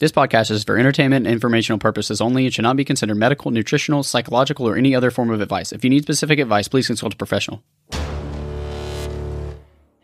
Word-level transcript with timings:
This 0.00 0.12
podcast 0.12 0.50
is 0.50 0.64
for 0.64 0.78
entertainment 0.78 1.26
and 1.26 1.32
informational 1.34 1.78
purposes 1.78 2.22
only 2.22 2.46
and 2.46 2.54
should 2.54 2.62
not 2.62 2.74
be 2.74 2.86
considered 2.86 3.16
medical, 3.16 3.50
nutritional, 3.50 4.02
psychological, 4.02 4.66
or 4.66 4.74
any 4.74 4.94
other 4.94 5.10
form 5.10 5.28
of 5.28 5.42
advice. 5.42 5.72
If 5.72 5.84
you 5.84 5.90
need 5.90 6.04
specific 6.04 6.38
advice, 6.38 6.68
please 6.68 6.86
consult 6.86 7.12
a 7.12 7.16
professional. 7.18 7.62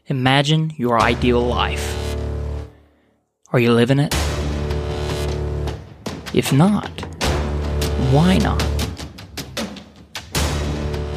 Imagine 0.08 0.74
your 0.76 1.00
ideal 1.00 1.40
life. 1.40 2.14
Are 3.54 3.58
you 3.58 3.72
living 3.72 3.98
it? 3.98 4.14
If 6.34 6.52
not, 6.52 6.90
why 8.12 8.36
not? 8.36 8.62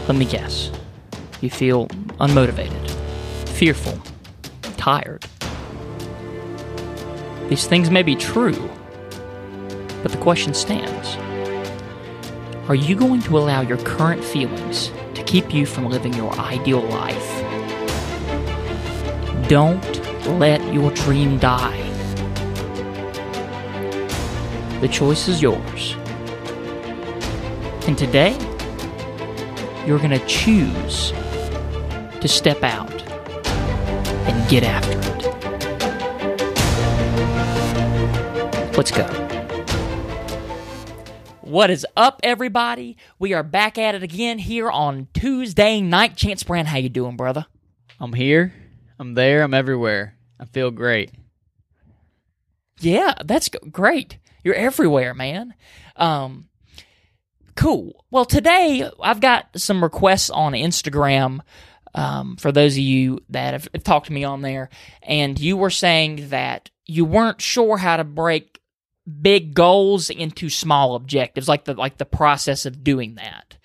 Let 0.08 0.16
me 0.16 0.24
guess. 0.24 0.72
You 1.42 1.50
feel 1.50 1.88
unmotivated, 2.22 2.90
fearful, 3.50 4.02
tired. 4.78 5.26
These 7.50 7.66
things 7.66 7.90
may 7.90 8.04
be 8.04 8.16
true, 8.16 8.70
but 10.04 10.12
the 10.12 10.20
question 10.20 10.54
stands 10.54 11.18
Are 12.70 12.76
you 12.76 12.96
going 12.96 13.24
to 13.24 13.40
allow 13.40 13.62
your 13.62 13.80
current 13.80 14.24
feelings 14.24 14.92
to 15.16 15.24
keep 15.24 15.52
you 15.52 15.66
from 15.66 15.90
living 15.90 16.14
your 16.14 16.32
ideal 16.34 16.82
life? 16.82 17.28
Don't 19.50 19.84
let 20.38 20.62
your 20.72 20.92
dream 20.92 21.40
die. 21.40 21.82
The 24.82 24.88
choice 24.88 25.28
is 25.28 25.42
yours. 25.42 25.96
And 27.88 27.98
today, 27.98 28.38
you're 29.88 29.98
going 29.98 30.12
to 30.12 30.24
choose 30.28 31.14
to 32.22 32.28
step 32.28 32.62
out 32.62 33.02
and 34.30 34.50
get 34.52 34.64
after 34.64 35.00
it. 35.00 35.19
Let's 38.80 38.92
go. 38.92 39.04
What 41.42 41.70
is 41.70 41.86
up, 41.98 42.22
everybody? 42.24 42.96
We 43.20 43.34
are 43.34 43.44
back 43.44 43.78
at 43.78 43.94
it 43.94 44.04
again 44.04 44.40
here 44.40 44.72
on 44.72 45.10
Tuesday 45.14 45.82
night. 45.82 46.16
Chance 46.16 46.44
Brand, 46.44 46.70
how 46.70 46.78
you 46.78 46.88
doing, 46.88 47.18
brother? 47.18 47.46
I'm 48.00 48.14
here. 48.14 48.54
I'm 48.98 49.16
there. 49.16 49.44
I'm 49.44 49.54
everywhere. 49.54 50.16
I 50.40 50.46
feel 50.46 50.72
great. 50.72 51.12
Yeah, 52.80 53.16
that's 53.26 53.50
great. 53.50 54.18
You're 54.46 54.56
everywhere, 54.56 55.14
man. 55.14 55.56
Um, 55.98 56.48
cool. 57.58 58.06
Well, 58.12 58.24
today 58.24 58.90
I've 59.04 59.20
got 59.20 59.50
some 59.58 59.84
requests 59.84 60.30
on 60.30 60.54
Instagram. 60.54 61.42
Um, 61.94 62.38
for 62.38 62.54
those 62.54 62.76
of 62.76 62.84
you 62.84 63.20
that 63.28 63.52
have, 63.52 63.68
have 63.74 63.84
talked 63.84 64.06
to 64.06 64.14
me 64.14 64.24
on 64.24 64.42
there, 64.42 64.70
and 65.04 65.38
you 65.38 65.58
were 65.58 65.70
saying 65.70 66.30
that 66.30 66.70
you 66.86 67.04
weren't 67.04 67.42
sure 67.42 67.76
how 67.76 67.98
to 67.98 68.06
break 68.06 68.60
big 69.22 69.54
goals 69.54 70.10
into 70.10 70.50
small 70.50 70.96
objectives, 70.96 71.48
like 71.48 71.66
the 71.66 71.74
like 71.74 71.98
the 71.98 72.06
process 72.06 72.66
of 72.66 72.84
doing 72.84 73.16
that. 73.16 73.58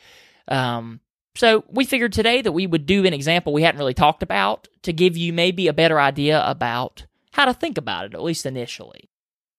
Um, 0.49 1.01
so 1.37 1.65
we 1.69 1.85
figured 1.85 2.13
today 2.13 2.43
that 2.43 2.53
we 2.53 2.67
would 2.67 2.87
do 2.87 3.05
an 3.05 3.13
example 3.13 3.53
we 3.53 3.63
hadn't 3.63 3.79
really 3.79 3.95
talked 3.95 4.23
about 4.23 4.69
to 4.83 4.93
give 4.93 5.17
you 5.17 5.33
maybe 5.33 5.67
a 5.67 5.73
better 5.73 6.01
idea 6.01 6.45
about 6.47 7.07
how 7.33 7.45
to 7.45 7.55
think 7.55 7.79
about 7.79 8.07
it, 8.07 8.15
at 8.15 8.23
least 8.23 8.47
initially. 8.47 9.09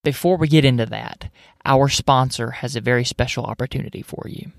Before 0.04 0.38
we 0.38 0.48
get 0.48 0.64
into 0.64 0.86
that, 0.86 1.30
our 1.66 1.90
sponsor 1.90 2.52
has 2.52 2.76
a 2.76 2.82
very 2.82 3.04
special 3.04 3.44
opportunity 3.44 4.02
for 4.02 4.28
you. 4.28 4.52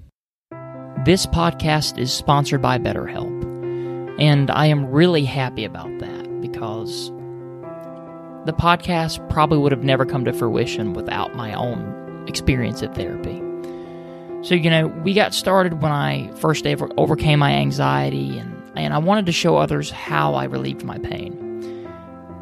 This 1.04 1.24
podcast 1.24 1.98
is 1.98 2.12
sponsored 2.12 2.60
by 2.60 2.78
BetterHelp, 2.78 4.20
and 4.20 4.50
I 4.50 4.66
am 4.66 4.90
really 4.90 5.24
happy 5.24 5.64
about 5.64 5.98
that 6.00 6.40
because 6.40 7.10
the 8.46 8.52
podcast 8.52 9.28
probably 9.28 9.58
would 9.58 9.72
have 9.72 9.82
never 9.82 10.06
come 10.06 10.24
to 10.24 10.32
fruition 10.32 10.92
without 10.92 11.34
my 11.34 11.52
own 11.52 12.24
experience 12.28 12.82
at 12.82 12.94
therapy. 12.94 13.42
So, 14.42 14.54
you 14.54 14.70
know, 14.70 14.86
we 14.86 15.14
got 15.14 15.34
started 15.34 15.82
when 15.82 15.90
I 15.90 16.30
first 16.36 16.66
ever 16.66 16.88
overcame 16.96 17.40
my 17.40 17.52
anxiety, 17.52 18.38
and, 18.38 18.62
and 18.76 18.94
I 18.94 18.98
wanted 18.98 19.26
to 19.26 19.32
show 19.32 19.56
others 19.56 19.90
how 19.90 20.34
I 20.34 20.44
relieved 20.44 20.84
my 20.84 20.98
pain. 20.98 21.42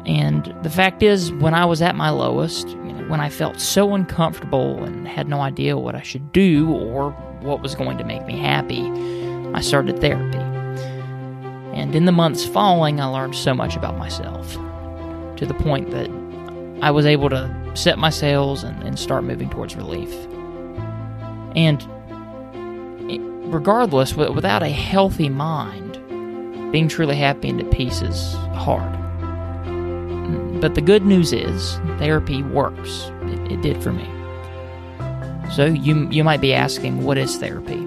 And 0.05 0.55
the 0.61 0.69
fact 0.69 1.01
is, 1.01 1.31
when 1.33 1.55
I 1.55 1.65
was 1.65 1.81
at 1.81 1.95
my 1.95 2.11
lowest, 2.11 2.67
you 2.67 2.93
know, 2.93 3.07
when 3.07 3.19
I 3.19 3.29
felt 3.29 3.59
so 3.59 3.95
uncomfortable 3.95 4.83
and 4.83 5.07
had 5.07 5.27
no 5.27 5.41
idea 5.41 5.77
what 5.77 5.95
I 5.95 6.03
should 6.03 6.31
do 6.31 6.71
or 6.71 7.09
what 7.41 7.61
was 7.61 7.73
going 7.73 7.97
to 7.97 8.03
make 8.03 8.23
me 8.27 8.37
happy, 8.37 8.83
I 9.55 9.61
started 9.61 9.99
therapy. 9.99 10.37
And 11.73 11.95
in 11.95 12.05
the 12.05 12.11
months 12.11 12.45
following, 12.45 13.01
I 13.01 13.05
learned 13.05 13.35
so 13.35 13.55
much 13.55 13.75
about 13.75 13.97
myself 13.97 14.57
to 15.37 15.45
the 15.45 15.53
point 15.53 15.91
that 15.91 16.09
I 16.81 16.91
was 16.91 17.05
able 17.05 17.29
to 17.29 17.71
set 17.73 17.97
my 17.97 18.09
sails 18.09 18.63
and, 18.63 18.81
and 18.83 18.99
start 18.99 19.23
moving 19.23 19.49
towards 19.49 19.75
relief. 19.75 20.13
And 21.55 21.81
regardless, 23.53 24.15
without 24.15 24.63
a 24.63 24.69
healthy 24.69 25.29
mind, 25.29 25.93
being 26.71 26.87
truly 26.87 27.15
happy 27.15 27.49
and 27.49 27.61
at 27.61 27.71
peace 27.71 28.01
is 28.01 28.33
hard. 28.53 28.91
But 30.59 30.75
the 30.75 30.81
good 30.81 31.05
news 31.05 31.31
is, 31.31 31.77
therapy 31.97 32.41
works. 32.43 33.11
It, 33.23 33.51
it, 33.53 33.61
did 33.61 33.83
for 33.83 33.91
me. 33.91 34.09
So 35.53 35.65
you 35.65 36.09
you 36.09 36.23
might 36.23 36.41
be 36.41 36.53
asking, 36.53 37.03
what 37.03 37.17
is 37.17 37.37
therapy? 37.37 37.77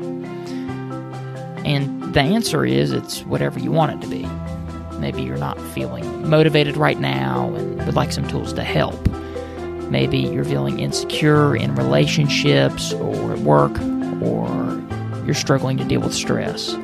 And 1.64 2.14
the 2.14 2.20
answer 2.20 2.64
is, 2.64 2.92
it's 2.92 3.24
whatever 3.24 3.58
you 3.58 3.72
want 3.72 3.92
it 3.92 4.00
to 4.02 4.08
be. 4.08 4.26
Maybe 4.98 5.22
you're 5.22 5.38
not 5.38 5.60
feeling 5.60 6.28
motivated 6.28 6.76
right 6.76 6.98
now 6.98 7.54
and 7.54 7.84
would 7.86 7.94
like 7.94 8.12
some 8.12 8.26
tools 8.28 8.52
to 8.54 8.64
help. 8.64 9.08
Maybe 9.90 10.18
you're 10.18 10.44
feeling 10.44 10.80
insecure 10.80 11.56
in 11.56 11.74
relationships 11.74 12.92
or 12.92 13.32
at 13.32 13.38
work, 13.38 13.72
or 14.20 14.82
you're 15.24 15.34
struggling 15.34 15.76
to 15.78 15.84
deal 15.84 16.00
with 16.00 16.12
stress. 16.12 16.74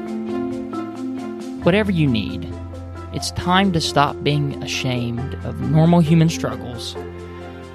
Whatever 1.65 1.91
you 1.91 2.07
need, 2.07 2.51
it's 3.13 3.31
time 3.33 3.73
to 3.73 3.81
stop 3.81 4.23
being 4.23 4.63
ashamed 4.63 5.35
of 5.45 5.61
normal 5.61 6.01
human 6.01 6.29
struggles 6.29 6.97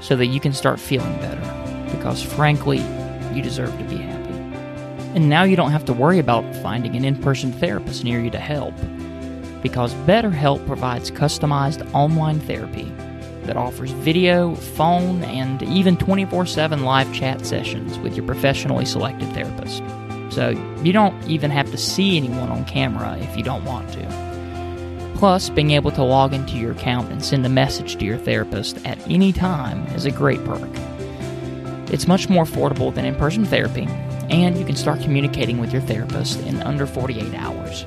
so 0.01 0.15
that 0.15 0.27
you 0.27 0.39
can 0.39 0.53
start 0.53 0.79
feeling 0.79 1.15
better. 1.17 1.95
Because 1.95 2.23
frankly, 2.23 2.79
you 3.33 3.41
deserve 3.41 3.77
to 3.77 3.83
be 3.85 3.97
happy. 3.97 4.33
And 5.15 5.29
now 5.29 5.43
you 5.43 5.55
don't 5.55 5.71
have 5.71 5.85
to 5.85 5.93
worry 5.93 6.19
about 6.19 6.43
finding 6.57 6.95
an 6.95 7.03
in 7.03 7.15
person 7.15 7.51
therapist 7.51 8.03
near 8.03 8.19
you 8.19 8.29
to 8.29 8.39
help. 8.39 8.73
Because 9.61 9.93
BetterHelp 10.05 10.65
provides 10.65 11.11
customized 11.11 11.89
online 11.93 12.39
therapy 12.39 12.91
that 13.43 13.57
offers 13.57 13.91
video, 13.91 14.55
phone, 14.55 15.23
and 15.23 15.63
even 15.63 15.97
24 15.97 16.45
7 16.45 16.83
live 16.83 17.11
chat 17.13 17.45
sessions 17.45 17.97
with 17.99 18.15
your 18.15 18.25
professionally 18.25 18.85
selected 18.85 19.31
therapist. 19.33 19.83
So 20.29 20.49
you 20.83 20.93
don't 20.93 21.21
even 21.27 21.51
have 21.51 21.71
to 21.71 21.77
see 21.77 22.15
anyone 22.17 22.49
on 22.49 22.63
camera 22.65 23.17
if 23.19 23.35
you 23.35 23.43
don't 23.43 23.65
want 23.65 23.91
to. 23.93 24.29
Plus, 25.15 25.49
being 25.49 25.71
able 25.71 25.91
to 25.91 26.03
log 26.03 26.33
into 26.33 26.57
your 26.57 26.71
account 26.71 27.11
and 27.11 27.25
send 27.25 27.45
a 27.45 27.49
message 27.49 27.97
to 27.97 28.05
your 28.05 28.17
therapist 28.17 28.77
at 28.85 28.97
any 29.09 29.33
time 29.33 29.85
is 29.87 30.05
a 30.05 30.11
great 30.11 30.41
perk. 30.45 30.69
It's 31.91 32.07
much 32.07 32.29
more 32.29 32.45
affordable 32.45 32.93
than 32.93 33.03
in 33.03 33.15
person 33.15 33.43
therapy, 33.43 33.87
and 34.29 34.57
you 34.57 34.63
can 34.63 34.75
start 34.75 35.01
communicating 35.01 35.57
with 35.57 35.73
your 35.73 35.81
therapist 35.81 36.39
in 36.41 36.61
under 36.61 36.85
48 36.85 37.33
hours. 37.33 37.83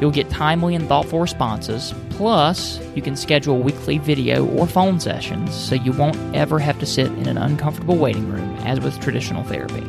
You'll 0.00 0.10
get 0.10 0.28
timely 0.28 0.74
and 0.74 0.88
thoughtful 0.88 1.20
responses, 1.20 1.94
plus, 2.10 2.80
you 2.94 3.02
can 3.02 3.16
schedule 3.16 3.62
weekly 3.62 3.98
video 3.98 4.46
or 4.46 4.66
phone 4.66 4.98
sessions 4.98 5.54
so 5.54 5.76
you 5.76 5.92
won't 5.92 6.16
ever 6.34 6.58
have 6.58 6.78
to 6.80 6.86
sit 6.86 7.06
in 7.06 7.28
an 7.28 7.38
uncomfortable 7.38 7.96
waiting 7.96 8.30
room 8.30 8.56
as 8.64 8.80
with 8.80 9.00
traditional 9.00 9.44
therapy. 9.44 9.84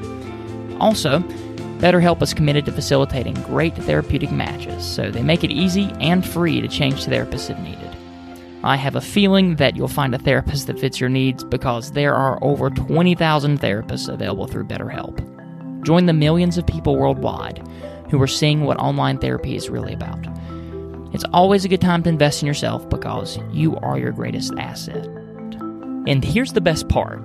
Also, 0.80 1.20
BetterHelp 1.80 2.22
is 2.22 2.34
committed 2.34 2.66
to 2.66 2.72
facilitating 2.72 3.34
great 3.44 3.76
therapeutic 3.76 4.32
matches, 4.32 4.86
so 4.86 5.12
they 5.12 5.24
make 5.24 5.44
it 5.44 5.52
easy 5.52 5.92
and 6.00 6.26
free 6.26 6.62
to 6.62 6.68
change 6.68 7.06
therapists 7.06 7.50
if 7.50 7.60
needed. 7.60 7.96
I 8.64 8.78
have 8.78 8.96
a 8.96 9.02
feeling 9.02 9.58
that 9.58 9.76
you'll 9.76 9.88
find 9.88 10.16
a 10.16 10.20
therapist 10.20 10.68
that 10.68 10.80
fits 10.80 11.00
your 11.00 11.10
needs 11.10 11.44
because 11.44 11.92
there 11.92 12.16
are 12.16 12.44
over 12.44 12.70
20,000 12.70 13.60
therapists 13.60 14.12
available 14.12 14.48
through 14.48 14.66
BetterHelp. 14.66 15.84
Join 15.84 16.06
the 16.06 16.14
millions 16.14 16.58
of 16.58 16.66
people 16.66 16.96
worldwide 16.96 17.62
who 18.10 18.22
are 18.22 18.28
seeing 18.28 18.62
what 18.62 18.78
online 18.78 19.18
therapy 19.18 19.56
is 19.56 19.70
really 19.70 19.94
about. 19.94 20.26
It's 21.14 21.26
always 21.32 21.64
a 21.64 21.70
good 21.70 21.82
time 21.82 22.04
to 22.04 22.10
invest 22.10 22.42
in 22.42 22.48
yourself 22.48 22.90
because 22.90 23.40
you 23.52 23.78
are 23.78 23.98
your 23.98 24.12
greatest 24.12 24.54
asset. 24.58 25.06
And 26.08 26.24
here's 26.24 26.54
the 26.54 26.62
best 26.62 26.90
part 26.90 27.24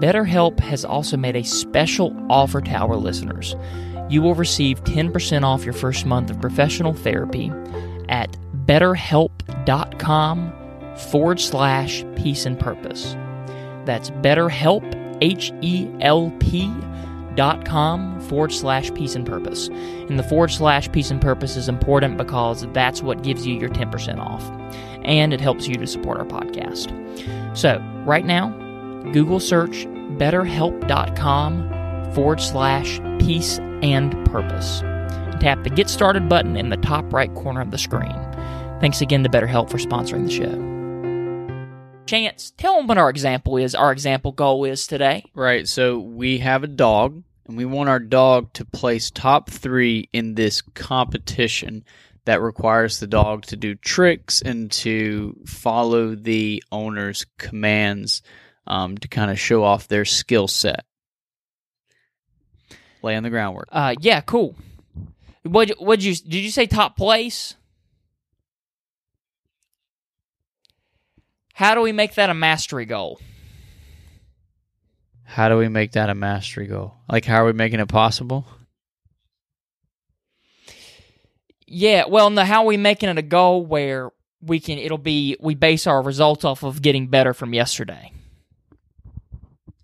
BetterHelp 0.00 0.60
has 0.60 0.84
also 0.84 1.16
made 1.16 1.36
a 1.36 1.44
special 1.44 2.14
offer 2.28 2.60
to 2.60 2.70
our 2.70 2.96
listeners. 2.96 3.56
You 4.10 4.22
will 4.22 4.34
receive 4.34 4.84
10% 4.84 5.42
off 5.42 5.64
your 5.64 5.72
first 5.72 6.04
month 6.04 6.30
of 6.30 6.40
professional 6.40 6.92
therapy 6.92 7.50
at 8.08 8.36
betterhelp.com 8.66 10.52
forward 11.10 11.40
slash 11.40 12.04
peace 12.16 12.44
and 12.44 12.58
purpose. 12.58 13.16
That's 13.84 14.10
betterhelp, 14.10 15.18
H 15.20 15.52
E 15.62 15.88
L 16.00 16.30
P 16.40 16.70
dot 17.36 17.64
com 17.64 18.20
forward 18.22 18.52
slash 18.52 18.92
peace 18.94 19.14
and 19.14 19.24
purpose. 19.26 19.68
And 19.68 20.18
the 20.18 20.24
forward 20.24 20.50
slash 20.50 20.90
peace 20.90 21.10
and 21.10 21.20
purpose 21.20 21.56
is 21.56 21.68
important 21.68 22.16
because 22.16 22.66
that's 22.72 23.02
what 23.02 23.22
gives 23.22 23.46
you 23.46 23.54
your 23.54 23.68
10% 23.68 24.18
off. 24.18 24.42
And 25.04 25.32
it 25.32 25.40
helps 25.40 25.68
you 25.68 25.74
to 25.76 25.86
support 25.86 26.18
our 26.18 26.24
podcast. 26.26 26.92
So, 27.56 27.78
right 28.04 28.24
now, 28.24 28.50
Google 29.12 29.38
search 29.40 29.86
betterhelp.com 30.18 32.12
forward 32.14 32.40
slash 32.40 33.00
peace 33.20 33.58
and 33.82 34.12
purpose. 34.26 34.80
Tap 35.40 35.62
the 35.62 35.70
Get 35.70 35.88
Started 35.90 36.28
button 36.28 36.56
in 36.56 36.70
the 36.70 36.78
top 36.78 37.12
right 37.12 37.32
corner 37.34 37.60
of 37.60 37.70
the 37.70 37.78
screen. 37.78 38.14
Thanks 38.80 39.00
again 39.00 39.22
to 39.22 39.28
BetterHelp 39.28 39.70
for 39.70 39.78
sponsoring 39.78 40.24
the 40.26 40.30
show. 40.30 40.76
Chance, 42.06 42.52
tell 42.56 42.76
them 42.76 42.86
what 42.86 42.98
our 42.98 43.10
example 43.10 43.56
is, 43.56 43.74
our 43.74 43.90
example 43.90 44.32
goal 44.32 44.64
is 44.64 44.86
today. 44.86 45.24
Right. 45.34 45.66
So 45.66 45.98
we 45.98 46.38
have 46.38 46.62
a 46.62 46.68
dog, 46.68 47.22
and 47.46 47.56
we 47.56 47.64
want 47.64 47.88
our 47.88 47.98
dog 47.98 48.52
to 48.54 48.64
place 48.64 49.10
top 49.10 49.50
three 49.50 50.08
in 50.12 50.34
this 50.34 50.62
competition 50.62 51.84
that 52.24 52.40
requires 52.40 52.98
the 52.98 53.06
dog 53.06 53.46
to 53.46 53.56
do 53.56 53.74
tricks 53.76 54.42
and 54.42 54.70
to 54.70 55.36
follow 55.46 56.14
the 56.14 56.62
owner's 56.72 57.24
commands 57.38 58.22
um, 58.66 58.98
to 58.98 59.06
kind 59.06 59.30
of 59.30 59.38
show 59.38 59.62
off 59.62 59.86
their 59.86 60.04
skill 60.04 60.48
set. 60.48 60.84
Lay 63.02 63.14
on 63.14 63.22
the 63.22 63.30
groundwork. 63.30 63.68
Uh, 63.70 63.94
yeah, 64.00 64.20
cool. 64.20 64.56
What 65.44 65.70
what 65.78 66.00
you 66.00 66.12
did 66.16 66.42
you 66.42 66.50
say 66.50 66.66
top 66.66 66.96
place? 66.96 67.54
How 71.54 71.76
do 71.76 71.80
we 71.80 71.92
make 71.92 72.14
that 72.16 72.28
a 72.28 72.34
mastery 72.34 72.84
goal? 72.84 73.20
How 75.26 75.48
do 75.48 75.56
we 75.56 75.68
make 75.68 75.92
that 75.92 76.08
a 76.08 76.14
mastery 76.14 76.66
goal? 76.66 76.94
Like, 77.10 77.24
how 77.24 77.42
are 77.42 77.46
we 77.46 77.52
making 77.52 77.80
it 77.80 77.88
possible? 77.88 78.46
Yeah, 81.66 82.04
well, 82.06 82.30
no, 82.30 82.44
how 82.44 82.62
are 82.62 82.66
we 82.66 82.76
making 82.76 83.08
it 83.08 83.18
a 83.18 83.22
goal 83.22 83.66
where 83.66 84.12
we 84.40 84.60
can, 84.60 84.78
it'll 84.78 84.98
be, 84.98 85.36
we 85.40 85.54
base 85.54 85.86
our 85.86 86.00
results 86.00 86.44
off 86.44 86.62
of 86.62 86.80
getting 86.80 87.08
better 87.08 87.34
from 87.34 87.52
yesterday 87.52 88.12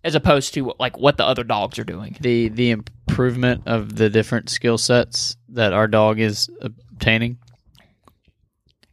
as 0.04 0.14
opposed 0.14 0.54
to 0.54 0.72
like 0.78 0.98
what 0.98 1.16
the 1.16 1.24
other 1.24 1.44
dogs 1.44 1.78
are 1.78 1.84
doing. 1.84 2.16
The 2.20 2.48
the 2.48 2.70
improvement 2.70 3.62
of 3.66 3.96
the 3.96 4.10
different 4.10 4.50
skill 4.50 4.78
sets 4.78 5.36
that 5.50 5.72
our 5.72 5.86
dog 5.86 6.18
is 6.18 6.50
obtaining. 6.60 7.38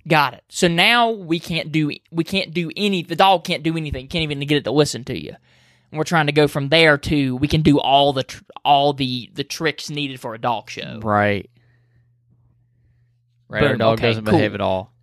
Got 0.07 0.35
it. 0.35 0.43
So 0.49 0.67
now 0.67 1.11
we 1.11 1.39
can't 1.39 1.71
do 1.71 1.91
we 2.11 2.23
can't 2.23 2.53
do 2.53 2.71
any 2.75 3.03
the 3.03 3.15
dog 3.15 3.43
can't 3.43 3.63
do 3.63 3.77
anything. 3.77 4.07
Can't 4.07 4.23
even 4.23 4.39
get 4.41 4.57
it 4.57 4.63
to 4.65 4.71
listen 4.71 5.03
to 5.05 5.19
you. 5.19 5.35
And 5.91 5.97
we're 5.97 6.03
trying 6.03 6.27
to 6.27 6.31
go 6.31 6.47
from 6.47 6.69
there 6.69 6.97
to 6.97 7.35
we 7.35 7.47
can 7.47 7.61
do 7.61 7.79
all 7.79 8.13
the 8.13 8.23
tr- 8.23 8.43
all 8.63 8.93
the 8.93 9.29
the 9.33 9.43
tricks 9.43 9.89
needed 9.89 10.19
for 10.19 10.33
a 10.35 10.39
dog 10.39 10.69
show. 10.69 10.99
Right. 11.01 11.49
Right. 13.47 13.61
Boom, 13.61 13.71
our 13.71 13.77
dog 13.77 13.99
okay, 13.99 14.07
doesn't 14.07 14.25
cool. 14.25 14.33
behave 14.33 14.53
at 14.53 14.61
all. 14.61 14.93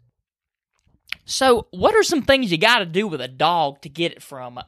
So, 1.25 1.67
what 1.73 1.95
are 1.97 2.05
some 2.05 2.23
things 2.23 2.53
you 2.53 2.59
got 2.59 2.79
to 2.79 2.87
do 2.87 3.09
with 3.09 3.21
a 3.21 3.29
dog 3.29 3.83
to 3.83 3.89
get 3.89 4.13
it 4.13 4.23
from 4.23 4.61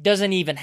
doesn't 0.00 0.32
even 0.32 0.58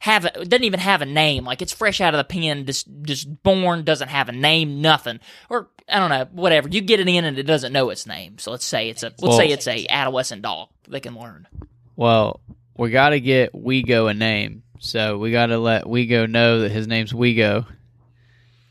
have 0.00 0.24
a, 0.24 0.44
doesn't 0.44 0.64
even 0.64 0.80
have 0.80 1.02
a 1.02 1.06
name. 1.06 1.44
Like 1.44 1.62
it's 1.62 1.72
fresh 1.72 2.00
out 2.00 2.14
of 2.14 2.18
the 2.18 2.24
pen, 2.24 2.66
just 2.66 2.86
just 3.02 3.42
born, 3.42 3.84
doesn't 3.84 4.08
have 4.08 4.28
a 4.28 4.32
name, 4.32 4.80
nothing. 4.80 5.20
Or 5.50 5.68
I 5.88 5.98
don't 5.98 6.10
know, 6.10 6.28
whatever. 6.32 6.68
You 6.68 6.80
get 6.80 7.00
it 7.00 7.08
in 7.08 7.24
and 7.24 7.38
it 7.38 7.44
doesn't 7.44 7.72
know 7.72 7.90
its 7.90 8.06
name. 8.06 8.38
So 8.38 8.50
let's 8.50 8.64
say 8.64 8.88
it's 8.88 9.02
a 9.02 9.06
let's 9.06 9.22
well, 9.22 9.36
say 9.36 9.48
it's 9.48 9.66
a 9.66 9.86
adolescent 9.88 10.42
dog. 10.42 10.68
They 10.86 11.00
can 11.00 11.18
learn. 11.18 11.48
Well, 11.96 12.40
we 12.78 12.90
got 12.90 13.10
to 13.10 13.20
get 13.20 13.52
Wego 13.52 14.10
a 14.10 14.14
name. 14.14 14.62
So 14.78 15.18
we 15.18 15.32
got 15.32 15.46
to 15.46 15.58
let 15.58 15.84
Wego 15.84 16.30
know 16.30 16.60
that 16.60 16.70
his 16.70 16.86
name's 16.86 17.12
Wego, 17.12 17.66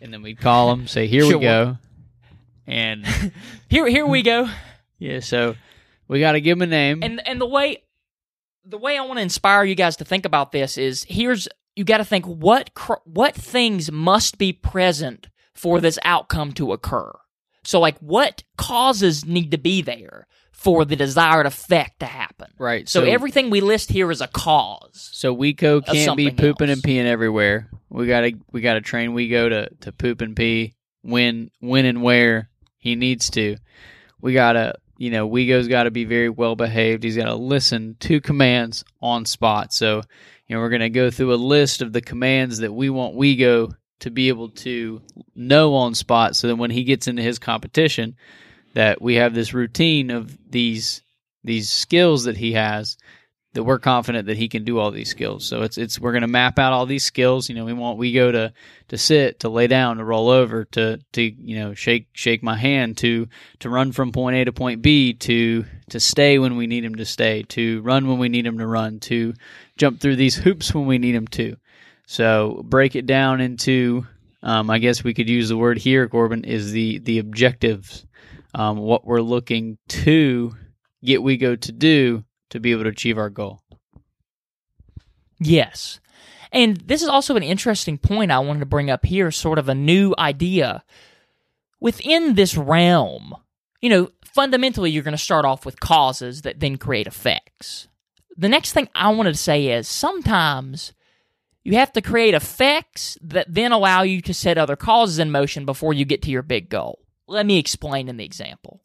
and 0.01 0.13
then 0.13 0.21
we'd 0.21 0.39
call 0.39 0.71
him, 0.71 0.87
say, 0.87 1.05
"Here 1.05 1.23
sure. 1.23 1.37
we 1.37 1.43
go," 1.43 1.77
and 2.67 3.05
here 3.69 3.87
here 3.87 4.07
we 4.07 4.23
go. 4.23 4.49
Yeah. 4.97 5.19
So 5.19 5.55
we 6.07 6.19
got 6.19 6.31
to 6.31 6.41
give 6.41 6.57
him 6.57 6.63
a 6.63 6.67
name. 6.67 7.03
And 7.03 7.25
and 7.27 7.39
the 7.39 7.45
way 7.45 7.83
the 8.65 8.77
way 8.77 8.97
I 8.97 9.01
want 9.01 9.17
to 9.17 9.23
inspire 9.23 9.63
you 9.63 9.75
guys 9.75 9.97
to 9.97 10.05
think 10.05 10.25
about 10.25 10.51
this 10.51 10.77
is 10.77 11.05
here's 11.09 11.47
you 11.75 11.83
got 11.83 11.97
to 11.97 12.05
think 12.05 12.25
what 12.25 12.71
what 13.03 13.35
things 13.35 13.91
must 13.91 14.37
be 14.37 14.53
present 14.53 15.27
for 15.53 15.81
this 15.81 15.99
outcome 16.03 16.53
to 16.53 16.71
occur. 16.71 17.11
So 17.63 17.81
like 17.81 17.97
what 17.99 18.43
causes 18.57 19.25
need 19.25 19.51
to 19.51 19.57
be 19.57 19.81
there 19.81 20.27
for 20.57 20.85
the 20.85 20.95
desired 20.95 21.45
effect 21.45 21.99
to 21.99 22.07
happen. 22.07 22.47
Right. 22.57 22.89
So, 22.89 23.01
so 23.01 23.05
everything 23.05 23.51
we 23.51 23.61
list 23.61 23.91
here 23.91 24.09
is 24.09 24.21
a 24.21 24.27
cause. 24.27 25.09
So 25.13 25.33
Wego 25.35 25.85
can't 25.85 26.17
be 26.17 26.31
pooping 26.31 26.69
else. 26.69 26.79
and 26.79 26.83
peeing 26.83 27.05
everywhere. 27.05 27.69
We 27.89 28.07
gotta 28.07 28.33
we 28.51 28.61
gotta 28.61 28.81
train 28.81 29.11
Wego 29.11 29.49
to 29.49 29.69
to 29.81 29.91
poop 29.91 30.21
and 30.21 30.35
pee 30.35 30.73
when 31.03 31.51
when 31.59 31.85
and 31.85 32.01
where 32.01 32.49
he 32.79 32.95
needs 32.95 33.29
to. 33.31 33.57
We 34.19 34.33
gotta 34.33 34.75
you 34.97 35.11
know, 35.11 35.29
Wego's 35.29 35.67
got 35.67 35.83
to 35.83 35.91
be 35.91 36.05
very 36.05 36.29
well 36.29 36.55
behaved. 36.55 37.03
He's 37.03 37.17
got 37.17 37.25
to 37.25 37.35
listen 37.35 37.97
to 37.99 38.19
commands 38.19 38.83
on 38.99 39.25
spot. 39.25 39.71
So, 39.71 40.01
you 40.47 40.55
know, 40.55 40.59
we're 40.59 40.69
going 40.69 40.81
to 40.81 40.89
go 40.89 41.11
through 41.11 41.35
a 41.35 41.35
list 41.35 41.83
of 41.83 41.93
the 41.93 42.01
commands 42.01 42.57
that 42.57 42.73
we 42.73 42.89
want 42.89 43.15
Wego 43.15 43.75
to 43.99 44.09
be 44.09 44.29
able 44.29 44.49
to 44.49 45.03
know 45.35 45.75
on 45.75 45.93
spot 45.93 46.35
so 46.35 46.47
that 46.47 46.55
when 46.55 46.71
he 46.71 46.83
gets 46.83 47.07
into 47.07 47.21
his 47.21 47.37
competition 47.37 48.15
that 48.77 49.01
we 49.01 49.15
have 49.15 49.33
this 49.33 49.55
routine 49.55 50.11
of 50.11 50.37
these 50.47 51.01
these 51.43 51.67
skills 51.67 52.25
that 52.25 52.37
he 52.37 52.53
has 52.53 52.95
that 53.53 53.63
we're 53.63 53.79
confident 53.79 54.27
that 54.27 54.37
he 54.37 54.47
can 54.47 54.63
do 54.65 54.77
all 54.77 54.91
these 54.91 55.09
skills. 55.09 55.47
So 55.47 55.63
it's 55.63 55.79
it's 55.79 55.99
we're 55.99 56.11
going 56.11 56.21
to 56.21 56.27
map 56.27 56.59
out 56.59 56.73
all 56.73 56.85
these 56.85 57.03
skills. 57.03 57.49
You 57.49 57.55
know, 57.55 57.65
we 57.65 57.73
want 57.73 57.99
Wego 57.99 58.31
to 58.31 58.53
to 58.89 58.97
sit, 58.99 59.39
to 59.39 59.49
lay 59.49 59.65
down, 59.65 59.97
to 59.97 60.03
roll 60.03 60.29
over, 60.29 60.65
to 60.73 60.99
to 61.13 61.21
you 61.23 61.57
know 61.57 61.73
shake 61.73 62.05
shake 62.13 62.43
my 62.43 62.55
hand, 62.55 62.97
to 62.99 63.27
to 63.61 63.69
run 63.71 63.93
from 63.93 64.11
point 64.11 64.35
A 64.35 64.45
to 64.45 64.53
point 64.53 64.83
B, 64.83 65.13
to 65.13 65.65
to 65.89 65.99
stay 65.99 66.37
when 66.37 66.55
we 66.55 66.67
need 66.67 66.85
him 66.85 66.93
to 66.97 67.05
stay, 67.05 67.41
to 67.49 67.81
run 67.81 68.07
when 68.07 68.19
we 68.19 68.29
need 68.29 68.45
him 68.45 68.59
to 68.59 68.67
run, 68.67 68.99
to 68.99 69.33
jump 69.75 69.99
through 69.99 70.17
these 70.17 70.35
hoops 70.35 70.71
when 70.71 70.85
we 70.85 70.99
need 70.99 71.15
him 71.15 71.27
to. 71.29 71.57
So 72.05 72.61
break 72.63 72.95
it 72.95 73.07
down 73.07 73.41
into, 73.41 74.05
um, 74.43 74.69
I 74.69 74.77
guess 74.77 75.03
we 75.03 75.15
could 75.15 75.27
use 75.27 75.49
the 75.49 75.57
word 75.57 75.79
here, 75.79 76.07
Corbin, 76.07 76.43
is 76.43 76.71
the 76.73 76.99
the 76.99 77.17
objectives, 77.17 78.05
um, 78.57 78.77
what 78.77 79.05
we're 79.05 79.21
looking 79.21 79.77
to 79.87 80.55
get 81.05 81.21
Wego 81.21 81.59
to 81.61 81.71
do 81.71 82.25
to 82.49 82.59
be 82.59 82.71
able 82.71 82.83
to 82.83 82.89
achieve 82.89 83.19
our 83.19 83.29
goal. 83.29 83.61
Yes. 85.39 85.99
And 86.51 86.77
this 86.77 87.03
is 87.03 87.07
also 87.07 87.35
an 87.35 87.43
interesting 87.43 87.99
point 87.99 88.31
I 88.31 88.39
wanted 88.39 88.61
to 88.61 88.65
bring 88.65 88.89
up 88.89 89.05
here, 89.05 89.29
sort 89.29 89.59
of 89.59 89.69
a 89.69 89.75
new 89.75 90.15
idea. 90.17 90.83
Within 91.79 92.33
this 92.33 92.57
realm, 92.57 93.35
you 93.79 93.91
know, 93.91 94.09
fundamentally, 94.23 94.89
you're 94.89 95.03
going 95.03 95.11
to 95.11 95.19
start 95.19 95.45
off 95.45 95.63
with 95.63 95.79
causes 95.79 96.41
that 96.41 96.59
then 96.59 96.77
create 96.77 97.05
effects. 97.05 97.87
The 98.35 98.49
next 98.49 98.73
thing 98.73 98.89
I 98.95 99.09
wanted 99.09 99.33
to 99.33 99.39
say 99.39 99.67
is 99.67 99.87
sometimes 99.87 100.93
you 101.63 101.75
have 101.75 101.91
to 101.93 102.01
create 102.01 102.33
effects 102.33 103.19
that 103.21 103.53
then 103.53 103.71
allow 103.71 104.01
you 104.01 104.21
to 104.21 104.33
set 104.33 104.57
other 104.57 104.75
causes 104.75 105.19
in 105.19 105.29
motion 105.29 105.65
before 105.65 105.93
you 105.93 106.05
get 106.05 106.23
to 106.23 106.31
your 106.31 106.41
big 106.41 106.69
goal. 106.69 106.99
Let 107.27 107.45
me 107.45 107.57
explain 107.57 108.09
in 108.09 108.17
the 108.17 108.25
example. 108.25 108.81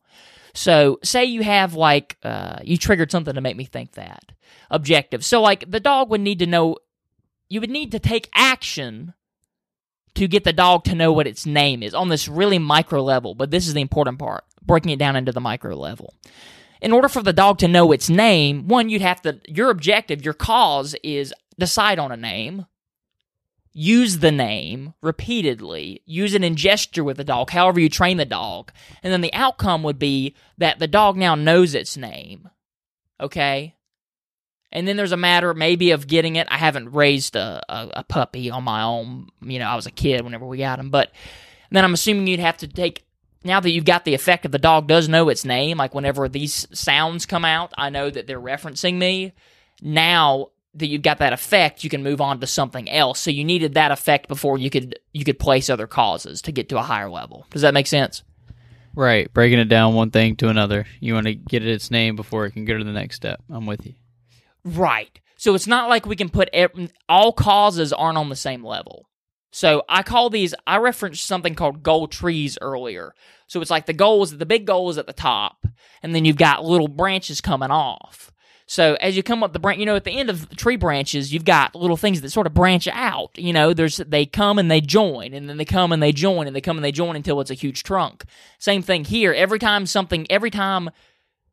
So, 0.55 0.99
say 1.03 1.25
you 1.25 1.43
have 1.43 1.75
like, 1.75 2.19
uh, 2.23 2.59
you 2.63 2.77
triggered 2.77 3.11
something 3.11 3.35
to 3.35 3.41
make 3.41 3.57
me 3.57 3.65
think 3.65 3.93
that. 3.93 4.33
Objective. 4.71 5.25
So, 5.25 5.41
like, 5.41 5.71
the 5.71 5.81
dog 5.81 6.11
would 6.11 6.21
need 6.21 6.41
to 6.41 6.47
know, 6.47 6.77
you 7.49 7.61
would 7.61 7.71
need 7.71 7.93
to 7.93 7.99
take 7.99 8.29
action 8.35 9.15
to 10.15 10.29
get 10.29 10.45
the 10.45 10.53
dog 10.53 10.85
to 10.85 10.95
know 10.95 11.13
what 11.13 11.27
its 11.27 11.47
name 11.47 11.83
is 11.83 11.95
on 11.95 12.09
this 12.09 12.29
really 12.29 12.59
micro 12.59 13.03
level. 13.03 13.35
But 13.35 13.51
this 13.51 13.67
is 13.67 13.75
the 13.75 13.81
important 13.81 14.19
part 14.19 14.45
breaking 14.65 14.93
it 14.93 14.99
down 14.99 15.17
into 15.17 15.33
the 15.33 15.41
micro 15.41 15.75
level. 15.75 16.15
In 16.81 16.93
order 16.93 17.09
for 17.09 17.23
the 17.23 17.33
dog 17.33 17.59
to 17.59 17.69
know 17.69 17.93
its 17.93 18.09
name, 18.11 18.69
one, 18.69 18.89
you'd 18.89 19.03
have 19.03 19.23
to, 19.23 19.41
your 19.47 19.71
objective, 19.71 20.25
your 20.25 20.35
cause 20.35 20.95
is 21.03 21.33
decide 21.59 21.99
on 21.99 22.13
a 22.13 22.17
name 22.17 22.67
use 23.73 24.19
the 24.19 24.33
name 24.33 24.95
repeatedly, 25.01 26.03
use 26.05 26.35
it 26.35 26.45
in 26.45 26.57
gesture 26.57 27.05
with 27.05 27.17
the 27.17 27.25
dog, 27.25 27.51
however 27.51 27.81
you 27.81 27.89
train 27.89 28.17
the 28.19 28.25
dog. 28.25 28.73
And 29.03 29.13
then 29.13 29.21
the 29.23 29.33
outcome 29.33 29.83
would 29.83 29.99
be 29.99 30.35
that 30.59 30.79
the 30.79 30.87
dog 30.87 31.17
now 31.17 31.35
knows 31.35 31.75
its 31.75 31.97
name. 31.97 32.51
Okay? 33.21 33.75
And 34.71 34.89
then 34.89 34.97
there's 34.97 35.13
a 35.13 35.17
matter 35.17 35.53
maybe 35.55 35.91
of 35.91 36.07
getting 36.07 36.37
it. 36.37 36.49
I 36.51 36.59
haven't 36.59 36.93
raised 36.93 37.37
a, 37.37 37.63
a, 37.69 37.89
a 37.97 38.05
puppy 38.05 38.51
on 38.51 38.65
my 38.65 38.83
own. 38.83 39.29
You 39.43 39.59
know, 39.59 39.67
I 39.67 39.77
was 39.77 39.87
a 39.87 39.91
kid 39.91 40.23
whenever 40.23 40.47
we 40.47 40.59
got 40.59 40.79
him. 40.79 40.91
But 40.91 41.13
then 41.71 41.85
I'm 41.85 41.95
assuming 41.95 42.27
you'd 42.27 42.41
have 42.41 42.59
to 42.59 42.69
take 42.69 43.05
now 43.45 43.61
that 43.61 43.71
you've 43.71 43.85
got 43.85 44.05
the 44.05 44.15
effect 44.15 44.45
of 44.45 44.53
the 44.53 44.59
dog 44.59 44.87
does 44.87 45.09
know 45.09 45.29
its 45.29 45.45
name, 45.45 45.79
like 45.79 45.95
whenever 45.95 46.29
these 46.29 46.67
sounds 46.73 47.27
come 47.27 47.45
out, 47.45 47.73
I 47.77 47.91
know 47.91 48.09
that 48.09 48.27
they're 48.27 48.41
referencing 48.41 48.99
me. 48.99 49.33
Now 49.81 50.51
that 50.75 50.87
you've 50.87 51.03
got 51.03 51.19
that 51.19 51.33
effect, 51.33 51.85
you 51.85 51.91
can 51.91 52.03
move 52.03 52.21
on 52.21 52.41
to 52.41 52.47
something 52.47 52.89
else. 52.89 53.21
So 53.21 53.31
you 53.31 53.45
needed 53.45 53.75
that 53.75 53.91
effect 53.91 54.29
before 54.29 54.59
you 54.59 54.71
could 54.71 54.99
you 55.13 55.25
could 55.25 55.39
place 55.39 55.69
other 55.69 55.87
causes 55.87 56.43
to 56.43 56.53
get 56.53 56.69
to 56.71 56.79
a 56.79 56.83
higher 56.83 57.11
level. 57.11 57.47
Does 57.51 57.63
that 57.63 57.75
make 57.75 57.87
sense? 57.87 58.23
Right, 58.95 59.33
breaking 59.33 59.59
it 59.59 59.69
down 59.69 59.95
one 59.95 60.11
thing 60.11 60.37
to 60.37 60.49
another. 60.49 60.87
You 61.01 61.15
want 61.15 61.27
to 61.27 61.35
get 61.35 61.63
it 61.63 61.71
its 61.71 61.91
name 61.91 62.15
before 62.15 62.45
it 62.45 62.53
can 62.53 62.67
go 62.67 62.77
to 62.77 62.85
the 62.85 62.93
next 62.93 63.17
step. 63.17 63.43
I'm 63.51 63.65
with 63.65 63.87
you. 63.87 63.95
Right. 64.65 65.19
So 65.37 65.55
it's 65.55 65.67
not 65.67 65.89
like 65.89 66.07
we 66.07 66.17
can 66.17 66.29
put 66.29 66.55
all 67.09 67.33
causes 67.33 67.93
aren't 67.93 68.19
on 68.19 68.29
the 68.29 68.37
same 68.37 68.65
level. 68.65 69.09
So 69.51 69.83
I 69.89 70.03
call 70.03 70.31
these 70.31 70.55
I 70.67 70.79
referenced 70.79 71.27
something 71.27 71.55
called 71.55 71.83
goal 71.83 72.07
trees 72.09 72.59
earlier. 72.61 73.15
So 73.47 73.61
it's 73.61 73.71
like 73.71 73.87
the 73.87 73.93
goal 73.93 74.23
is 74.23 74.37
the 74.37 74.47
big 74.47 74.67
goal 74.67 74.89
is 74.89 74.99
at 74.99 75.07
the 75.07 75.13
top 75.13 75.67
and 76.03 76.15
then 76.15 76.25
you've 76.25 76.37
got 76.37 76.65
little 76.65 76.89
branches 76.89 77.41
coming 77.41 77.71
off. 77.71 78.32
So 78.73 78.97
as 79.03 79.15
you 79.15 79.23
come 79.23 79.43
up 79.43 79.53
the 79.53 79.59
branch, 79.59 79.81
you 79.81 79.85
know, 79.85 79.97
at 79.97 80.05
the 80.05 80.19
end 80.19 80.31
of 80.31 80.49
the 80.49 80.57
tree 80.57 80.77
branches, 80.77 81.31
you've 81.31 81.45
got 81.45 81.75
little 81.75 81.99
things 81.99 82.23
that 82.23 82.31
sort 82.31 82.47
of 82.47 82.55
branch 82.55 82.89
out. 82.89 83.37
You 83.37 83.53
know, 83.53 83.75
there's 83.75 83.99
they 83.99 84.25
come 84.25 84.59
and 84.59 84.71
they 84.71 84.81
join, 84.81 85.35
and 85.35 85.47
then 85.47 85.59
they 85.59 85.67
come 85.67 85.93
and 85.93 86.03
they 86.03 86.11
join, 86.11 86.47
and 86.47 86.57
they 86.57 86.63
come 86.63 86.79
and 86.79 86.85
they 86.85 86.91
join 86.91 87.15
until 87.15 87.43
it's 87.43 87.51
a 87.51 87.55
huge 87.55 87.83
trunk. 87.83 88.25
Same 88.59 88.81
thing 88.81 89.05
here. 89.05 89.35
Every 89.35 89.59
time 89.59 89.85
something, 89.85 90.27
every 90.31 90.49
time, 90.49 90.89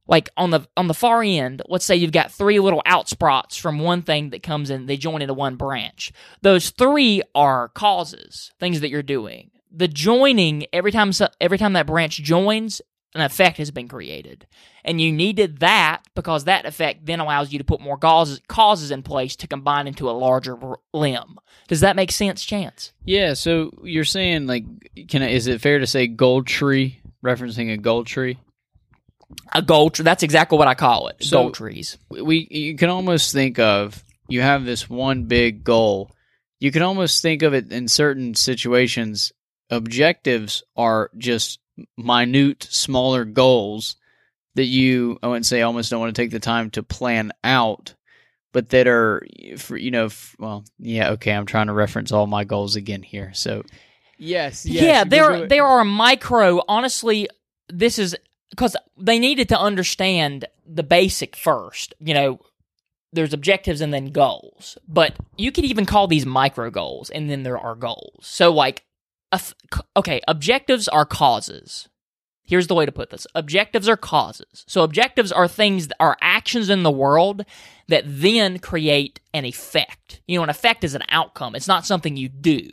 like 0.07 0.29
on 0.37 0.51
the 0.51 0.65
on 0.77 0.87
the 0.87 0.93
far 0.93 1.21
end, 1.21 1.61
let's 1.67 1.83
say 1.83 1.97
you've 1.97 2.13
got 2.13 2.31
three 2.31 2.61
little 2.61 2.81
outsprouts 2.85 3.59
from 3.59 3.79
one 3.79 4.01
thing 4.01 4.29
that 4.29 4.41
comes 4.41 4.69
in, 4.69 4.85
they 4.85 4.95
join 4.95 5.21
into 5.21 5.33
one 5.33 5.57
branch. 5.57 6.13
Those 6.41 6.69
three 6.69 7.21
are 7.35 7.67
causes, 7.67 8.53
things 8.61 8.79
that 8.79 8.91
you're 8.91 9.03
doing. 9.03 9.51
The 9.69 9.89
joining 9.89 10.67
every 10.71 10.93
time 10.93 11.11
every 11.41 11.57
time 11.57 11.73
that 11.73 11.85
branch 11.85 12.15
joins, 12.23 12.81
an 13.15 13.21
effect 13.21 13.57
has 13.57 13.71
been 13.71 13.87
created. 13.87 14.45
And 14.83 15.01
you 15.01 15.11
needed 15.11 15.59
that 15.59 16.03
because 16.15 16.45
that 16.45 16.65
effect 16.65 17.05
then 17.05 17.19
allows 17.19 17.51
you 17.51 17.59
to 17.59 17.65
put 17.65 17.81
more 17.81 17.97
causes, 17.97 18.41
causes 18.47 18.91
in 18.91 19.03
place 19.03 19.35
to 19.37 19.47
combine 19.47 19.87
into 19.87 20.09
a 20.09 20.11
larger 20.11 20.57
limb. 20.93 21.37
Does 21.67 21.81
that 21.81 21.95
make 21.95 22.11
sense, 22.11 22.43
Chance? 22.43 22.93
Yeah, 23.03 23.33
so 23.33 23.71
you're 23.83 24.03
saying 24.03 24.47
like 24.47 24.65
can 25.07 25.23
I, 25.23 25.29
is 25.29 25.47
it 25.47 25.61
fair 25.61 25.79
to 25.79 25.87
say 25.87 26.07
goal 26.07 26.43
tree 26.43 27.01
referencing 27.23 27.73
a 27.73 27.77
goal 27.77 28.03
tree? 28.03 28.37
A 29.53 29.61
goal 29.61 29.89
tree. 29.89 30.03
That's 30.03 30.23
exactly 30.23 30.57
what 30.57 30.67
I 30.67 30.75
call 30.75 31.07
it. 31.07 31.23
So 31.23 31.43
goal 31.43 31.51
trees. 31.51 31.97
We 32.09 32.47
you 32.49 32.75
can 32.75 32.89
almost 32.89 33.33
think 33.33 33.59
of 33.59 34.03
you 34.27 34.41
have 34.41 34.65
this 34.65 34.89
one 34.89 35.25
big 35.25 35.63
goal. 35.63 36.11
You 36.59 36.71
can 36.71 36.81
almost 36.81 37.21
think 37.21 37.41
of 37.41 37.53
it 37.53 37.71
in 37.71 37.87
certain 37.87 38.35
situations 38.35 39.31
objectives 39.69 40.63
are 40.75 41.11
just 41.17 41.59
minute, 41.97 42.67
smaller 42.69 43.25
goals 43.25 43.95
that 44.55 44.65
you, 44.65 45.19
I 45.23 45.27
wouldn't 45.27 45.45
say 45.45 45.61
almost 45.61 45.89
don't 45.89 45.99
want 45.99 46.15
to 46.15 46.21
take 46.21 46.31
the 46.31 46.39
time 46.39 46.69
to 46.71 46.83
plan 46.83 47.31
out, 47.43 47.93
but 48.51 48.69
that 48.69 48.87
are, 48.87 49.25
for, 49.57 49.77
you 49.77 49.91
know, 49.91 50.09
well, 50.37 50.65
yeah, 50.79 51.11
okay, 51.11 51.31
I'm 51.31 51.45
trying 51.45 51.67
to 51.67 51.73
reference 51.73 52.11
all 52.11 52.27
my 52.27 52.43
goals 52.43 52.75
again 52.75 53.03
here. 53.03 53.31
So, 53.33 53.63
yes, 54.17 54.65
yes 54.65 54.83
yeah, 54.83 55.03
there, 55.03 55.47
there 55.47 55.65
are 55.65 55.85
micro, 55.85 56.61
honestly, 56.67 57.27
this 57.69 57.99
is 57.99 58.15
because 58.49 58.75
they 58.97 59.19
needed 59.19 59.49
to 59.49 59.59
understand 59.59 60.45
the 60.65 60.83
basic 60.83 61.35
first, 61.35 61.93
you 61.99 62.13
know, 62.13 62.39
there's 63.11 63.33
objectives 63.33 63.81
and 63.81 63.93
then 63.93 64.07
goals. 64.07 64.77
But 64.87 65.15
you 65.37 65.51
could 65.51 65.65
even 65.65 65.85
call 65.85 66.07
these 66.07 66.25
micro 66.25 66.69
goals 66.69 67.09
and 67.09 67.29
then 67.29 67.43
there 67.43 67.57
are 67.57 67.75
goals. 67.75 68.25
So 68.25 68.51
like 68.51 68.83
okay, 69.95 70.21
objectives 70.27 70.87
are 70.87 71.05
causes. 71.05 71.89
Here's 72.43 72.65
the 72.65 72.73
way 72.73 72.85
to 72.85 72.91
put 72.91 73.11
this 73.11 73.27
objectives 73.35 73.87
are 73.87 73.95
causes. 73.97 74.65
So, 74.67 74.81
objectives 74.81 75.31
are 75.31 75.47
things 75.47 75.87
that 75.87 75.97
are 75.99 76.17
actions 76.19 76.69
in 76.69 76.81
the 76.81 76.91
world 76.91 77.45
that 77.87 78.03
then 78.07 78.57
create 78.57 79.19
an 79.33 79.45
effect. 79.45 80.21
You 80.27 80.39
know, 80.39 80.43
an 80.43 80.49
effect 80.49 80.83
is 80.83 80.95
an 80.95 81.03
outcome, 81.09 81.55
it's 81.55 81.67
not 81.67 81.85
something 81.85 82.17
you 82.17 82.27
do. 82.27 82.67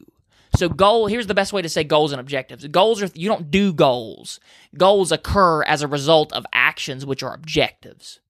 So, 0.56 0.70
goal, 0.70 1.08
here's 1.08 1.26
the 1.26 1.34
best 1.34 1.52
way 1.52 1.60
to 1.60 1.68
say 1.68 1.84
goals 1.84 2.12
and 2.12 2.20
objectives. 2.20 2.66
Goals 2.68 3.02
are, 3.02 3.10
you 3.14 3.28
don't 3.28 3.50
do 3.50 3.75
goals, 3.75 4.40
goals 4.78 5.12
occur 5.12 5.62
as 5.64 5.82
a 5.82 5.88
result 5.88 6.32
of 6.32 6.46
actions, 6.54 7.04
which 7.04 7.22
are 7.22 7.34
objectives. 7.34 8.20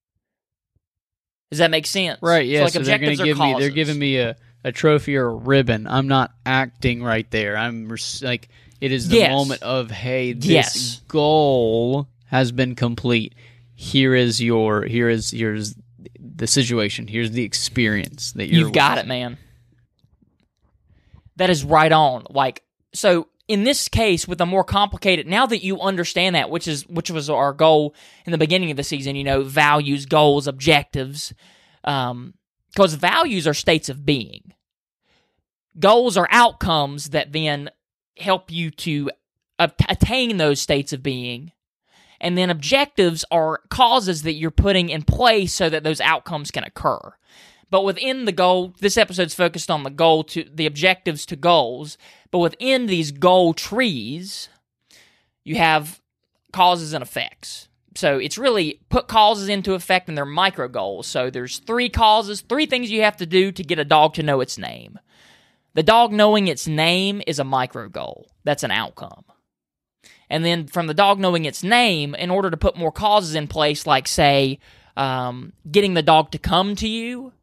Does 1.49 1.59
that 1.59 1.71
make 1.71 1.85
sense? 1.85 2.19
Right, 2.21 2.45
yeah. 2.45 2.59
So, 2.59 2.63
like 2.65 2.73
so 2.73 2.79
they're 2.79 2.97
going 2.97 3.17
to 3.17 3.23
give 3.23 3.39
me, 3.39 3.55
they're 3.57 3.69
giving 3.69 3.97
me 3.97 4.17
a, 4.17 4.35
a 4.63 4.71
trophy 4.71 5.15
or 5.15 5.27
a 5.27 5.35
ribbon. 5.35 5.87
I'm 5.87 6.07
not 6.07 6.33
acting 6.45 7.03
right 7.03 7.29
there. 7.31 7.57
I'm 7.57 7.89
like 8.21 8.49
it 8.79 8.91
is 8.91 9.09
the 9.09 9.17
yes. 9.17 9.31
moment 9.31 9.63
of 9.63 9.89
hey, 9.91 10.33
this 10.33 10.45
yes. 10.45 11.01
goal 11.07 12.07
has 12.25 12.51
been 12.51 12.75
complete. 12.75 13.33
Here 13.75 14.13
is 14.13 14.41
your 14.41 14.83
here 14.83 15.09
is 15.09 15.31
here's 15.31 15.75
the 16.19 16.47
situation. 16.47 17.07
Here's 17.07 17.31
the 17.31 17.43
experience 17.43 18.33
that 18.33 18.47
you've 18.47 18.73
got 18.73 18.97
it, 18.97 19.07
man. 19.07 19.37
That 21.37 21.49
is 21.49 21.63
right 21.63 21.91
on. 21.91 22.25
Like 22.29 22.63
so 22.93 23.27
in 23.47 23.63
this 23.63 23.87
case 23.87 24.27
with 24.27 24.41
a 24.41 24.45
more 24.45 24.63
complicated 24.63 25.27
now 25.27 25.45
that 25.45 25.63
you 25.63 25.79
understand 25.79 26.35
that 26.35 26.49
which 26.49 26.67
is 26.67 26.87
which 26.87 27.09
was 27.09 27.29
our 27.29 27.53
goal 27.53 27.95
in 28.25 28.31
the 28.31 28.37
beginning 28.37 28.71
of 28.71 28.77
the 28.77 28.83
season 28.83 29.15
you 29.15 29.23
know 29.23 29.43
values 29.43 30.05
goals 30.05 30.47
objectives 30.47 31.33
um 31.85 32.33
because 32.77 32.93
values 32.93 33.47
are 33.47 33.55
states 33.55 33.89
of 33.89 34.05
being 34.05 34.53
Goals 35.79 36.15
are 36.15 36.27
outcomes 36.31 37.09
that 37.09 37.33
then 37.33 37.69
help 38.17 38.51
you 38.51 38.71
to 38.71 39.09
attain 39.59 40.37
those 40.37 40.59
states 40.59 40.91
of 40.91 41.03
being. 41.03 41.51
And 42.19 42.35
then 42.35 42.49
objectives 42.49 43.23
are 43.29 43.61
causes 43.69 44.23
that 44.23 44.33
you're 44.33 44.49
putting 44.49 44.89
in 44.89 45.03
place 45.03 45.53
so 45.53 45.69
that 45.69 45.83
those 45.83 46.01
outcomes 46.01 46.49
can 46.49 46.63
occur. 46.63 47.13
But 47.69 47.83
within 47.83 48.25
the 48.25 48.31
goal, 48.31 48.73
this 48.79 48.97
episode's 48.97 49.35
focused 49.35 49.69
on 49.69 49.83
the 49.83 49.91
goal 49.91 50.23
to 50.25 50.45
the 50.51 50.65
objectives 50.65 51.27
to 51.27 51.35
goals. 51.35 51.97
But 52.31 52.39
within 52.39 52.87
these 52.87 53.11
goal 53.11 53.53
trees, 53.53 54.49
you 55.43 55.57
have 55.57 56.01
causes 56.51 56.93
and 56.93 57.03
effects. 57.03 57.67
So 57.97 58.19
it's 58.19 58.37
really 58.37 58.79
put 58.89 59.07
causes 59.07 59.49
into 59.49 59.73
effect 59.73 60.07
and 60.07 60.15
they're 60.15 60.23
micro 60.23 60.67
goals. 60.67 61.07
So 61.07 61.31
there's 61.31 61.57
three 61.57 61.89
causes, 61.89 62.41
three 62.41 62.67
things 62.67 62.91
you 62.91 63.01
have 63.01 63.17
to 63.17 63.25
do 63.25 63.51
to 63.51 63.63
get 63.63 63.79
a 63.79 63.83
dog 63.83 64.13
to 64.13 64.23
know 64.23 64.39
its 64.39 64.55
name. 64.55 64.99
The 65.73 65.81
dog 65.81 66.11
knowing 66.11 66.47
its 66.47 66.67
name 66.67 67.23
is 67.25 67.39
a 67.39 67.43
micro 67.43 67.89
goal. 67.89 68.29
That's 68.43 68.61
an 68.61 68.69
outcome. 68.69 69.25
And 70.29 70.45
then 70.45 70.67
from 70.67 70.85
the 70.85 70.93
dog 70.93 71.17
knowing 71.17 71.45
its 71.45 71.63
name, 71.63 72.13
in 72.13 72.29
order 72.29 72.51
to 72.51 72.57
put 72.57 72.77
more 72.77 72.91
causes 72.91 73.33
in 73.33 73.47
place, 73.47 73.87
like, 73.87 74.07
say, 74.07 74.59
um, 74.95 75.53
getting 75.71 75.95
the 75.95 76.03
dog 76.03 76.29
to 76.31 76.37
come 76.37 76.75
to 76.75 76.87
you, 76.87 77.33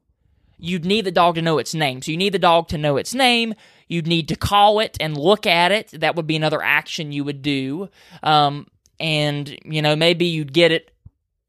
you'd 0.57 0.85
need 0.85 1.05
the 1.05 1.11
dog 1.11 1.35
to 1.35 1.43
know 1.43 1.59
its 1.59 1.75
name. 1.75 2.01
So 2.01 2.13
you 2.13 2.17
need 2.17 2.35
the 2.35 2.39
dog 2.39 2.69
to 2.69 2.79
know 2.79 2.97
its 2.97 3.13
name. 3.13 3.55
You'd 3.89 4.07
need 4.07 4.29
to 4.29 4.37
call 4.37 4.79
it 4.79 4.97
and 5.01 5.17
look 5.17 5.47
at 5.47 5.73
it. 5.73 6.01
That 6.01 6.15
would 6.15 6.29
be 6.29 6.37
another 6.37 6.63
action 6.63 7.11
you 7.11 7.25
would 7.25 7.43
do. 7.43 7.89
Um, 8.23 8.69
and, 9.01 9.59
you 9.65 9.83
know, 9.83 9.97
maybe 9.97 10.27
you'd 10.27 10.53
get 10.53 10.73
it 10.73 10.95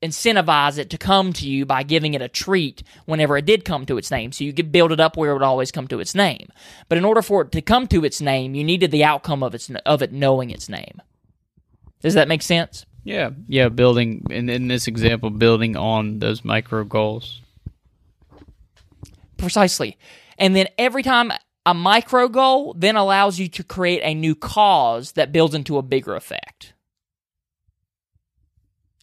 incentivize 0.06 0.78
it 0.78 0.90
to 0.92 0.98
come 0.98 1.34
to 1.34 1.48
you 1.48 1.66
by 1.66 1.82
giving 1.84 2.14
it 2.14 2.22
a 2.22 2.28
treat 2.28 2.84
whenever 3.06 3.38
it 3.38 3.46
did 3.46 3.66
come 3.66 3.86
to 3.86 3.98
its 3.98 4.12
name. 4.12 4.32
So 4.32 4.44
you 4.44 4.54
could 4.54 4.72
build 4.72 4.92
it 4.92 5.00
up 5.00 5.18
where 5.18 5.32
it 5.32 5.34
would 5.34 5.42
always 5.42 5.72
come 5.72 5.88
to 5.88 6.00
its 6.00 6.14
name. 6.14 6.50
But 6.90 6.98
in 6.98 7.06
order 7.06 7.22
for 7.22 7.42
it 7.42 7.52
to 7.54 7.62
come 7.62 7.88
to 7.88 8.06
its 8.06 8.22
name, 8.22 8.56
you 8.56 8.64
needed 8.64 8.92
the 8.92 9.04
outcome 9.04 9.42
of 9.42 9.56
its 9.56 9.72
of 9.86 10.02
it 10.02 10.12
knowing 10.12 10.52
its 10.52 10.70
name. 10.70 11.02
Does 12.02 12.14
that 12.14 12.28
make 12.28 12.42
sense? 12.42 12.86
Yeah, 13.04 13.32
yeah. 13.48 13.70
Building 13.70 14.26
in 14.30 14.50
in 14.50 14.68
this 14.68 14.88
example, 14.88 15.30
building 15.30 15.76
on 15.76 16.20
those 16.20 16.46
micro 16.46 16.84
goals. 16.84 17.42
Precisely, 19.38 19.98
and 20.38 20.56
then 20.56 20.68
every 20.78 21.04
time 21.04 21.32
a 21.66 21.74
micro 21.74 22.28
goal 22.28 22.76
then 22.78 22.96
allows 22.96 23.40
you 23.40 23.48
to 23.50 23.64
create 23.64 24.02
a 24.04 24.14
new 24.14 24.36
cause 24.36 25.14
that 25.14 25.32
builds 25.32 25.56
into 25.56 25.78
a 25.78 25.82
bigger 25.82 26.16
effect. 26.16 26.75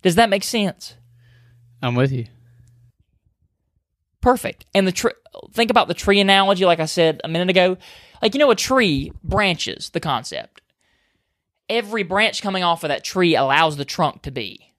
Does 0.02 0.16
that 0.16 0.30
make 0.30 0.44
sense? 0.44 0.96
I'm 1.80 1.94
with 1.94 2.12
you. 2.12 2.26
Perfect. 4.20 4.66
And 4.74 4.86
the 4.86 4.92
tree, 4.92 5.12
think 5.52 5.70
about 5.70 5.88
the 5.88 5.94
tree 5.94 6.20
analogy, 6.20 6.64
like 6.64 6.80
I 6.80 6.86
said 6.86 7.20
a 7.24 7.28
minute 7.28 7.50
ago. 7.50 7.76
Like, 8.22 8.34
you 8.34 8.38
know, 8.38 8.50
a 8.50 8.56
tree 8.56 9.12
branches, 9.24 9.90
the 9.90 10.00
concept. 10.00 10.60
Every 11.68 12.04
branch 12.04 12.40
coming 12.40 12.62
off 12.62 12.84
of 12.84 12.88
that 12.88 13.04
tree 13.04 13.34
allows 13.34 13.76
the 13.76 13.84
trunk 13.84 14.22
to 14.22 14.30
be. 14.30 14.72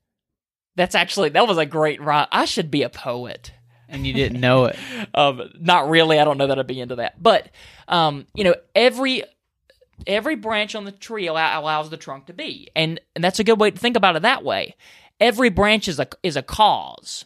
That's 0.76 0.96
actually, 0.96 1.30
that 1.30 1.48
was 1.48 1.58
a 1.58 1.66
great 1.66 2.02
rhyme. 2.02 2.28
I 2.32 2.46
should 2.46 2.72
be 2.72 2.84
a 2.84 2.90
poet. 2.90 3.52
And 3.90 4.08
you 4.08 4.14
didn't 4.14 4.40
know 4.40 4.66
it. 4.66 4.78
um, 5.14 5.50
not 5.60 5.90
really. 5.90 6.20
I 6.20 6.24
don't 6.24 6.38
know 6.38 6.48
that 6.48 6.58
I'd 6.58 6.68
be 6.68 6.80
into 6.80 6.96
that. 6.96 7.22
But, 7.22 7.50
um, 7.88 8.26
you 8.34 8.44
know, 8.44 8.56
every 8.74 9.24
every 10.08 10.36
branch 10.36 10.76
on 10.76 10.86
the 10.86 10.92
tree 10.92 11.28
allow, 11.28 11.62
allows 11.62 11.90
the 11.90 11.98
trunk 11.98 12.26
to 12.26 12.34
be. 12.34 12.70
And, 12.76 13.00
and 13.16 13.24
that's 13.24 13.40
a 13.40 13.44
good 13.44 13.60
way 13.60 13.72
to 13.72 13.78
think 13.78 13.96
about 13.96 14.16
it 14.16 14.24
that 14.24 14.44
way 14.44 14.76
every 15.20 15.50
branch 15.50 15.88
is 15.88 16.00
a 16.00 16.08
is 16.22 16.36
a 16.36 16.42
cause. 16.42 17.26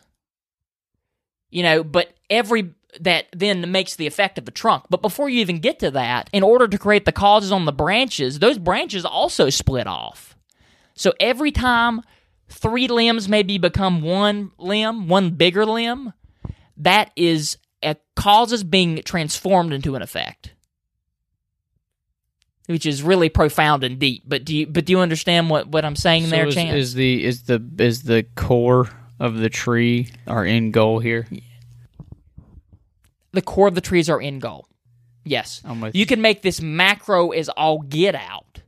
You 1.50 1.64
know, 1.64 1.84
but 1.84 2.14
every 2.30 2.74
that 3.00 3.28
then 3.36 3.72
makes 3.72 3.96
the 3.96 4.08
effect 4.08 4.38
of 4.38 4.46
the 4.46 4.52
trunk. 4.52 4.86
But 4.90 5.02
before 5.02 5.30
you 5.30 5.40
even 5.42 5.60
get 5.60 5.80
to 5.80 5.92
that, 5.92 6.30
in 6.34 6.44
order 6.44 6.68
to 6.68 6.78
create 6.78 7.06
the 7.06 7.12
causes 7.12 7.52
on 7.52 7.66
the 7.66 7.72
branches, 7.72 8.40
those 8.40 8.58
branches 8.58 9.06
also 9.06 9.50
split 9.50 9.88
off. 9.88 10.36
So 10.96 11.14
every 11.20 11.52
time 11.52 12.02
three 12.50 12.88
limbs 12.88 13.30
maybe 13.30 13.58
become 13.58 14.02
one 14.02 14.52
limb, 14.58 15.08
one 15.08 15.32
bigger 15.32 15.66
limb, 15.66 16.14
that 16.78 17.12
is 17.16 17.58
a 17.84 17.96
causes 18.16 18.64
being 18.64 19.02
transformed 19.04 19.74
into 19.74 19.96
an 19.96 20.02
effect 20.02 20.54
which 22.68 22.86
is 22.86 23.02
really 23.02 23.30
profound 23.30 23.84
and 23.84 23.98
deep. 23.98 24.24
But 24.26 24.46
do 24.46 24.56
you 24.56 24.68
but 24.68 24.86
do 24.86 24.92
you 24.92 25.00
understand 25.00 25.50
what, 25.50 25.68
what 25.68 25.84
I'm 25.84 25.96
saying 25.96 26.26
so 26.26 26.30
there, 26.30 26.48
is, 26.48 26.56
Chance? 26.56 26.76
Is 26.76 26.94
the 26.94 27.26
is 27.26 27.44
the 27.44 27.64
is 27.80 28.04
the 28.04 28.24
core 28.36 28.90
of 29.20 29.36
the 29.38 29.50
tree 29.50 30.10
our 30.28 30.46
end 30.46 30.74
goal 30.74 31.00
here? 31.00 31.28
The 33.32 33.42
core 33.42 33.68
of 33.68 33.76
the 33.76 33.82
trees 33.82 34.10
are 34.10 34.22
end 34.22 34.42
goal. 34.42 34.68
Yes, 35.24 35.62
you 35.92 36.06
can 36.06 36.22
make 36.22 36.42
this 36.42 36.62
macro 36.62 37.32
as 37.32 37.50
all 37.50 37.82
get 37.82 38.16
out. 38.16 38.62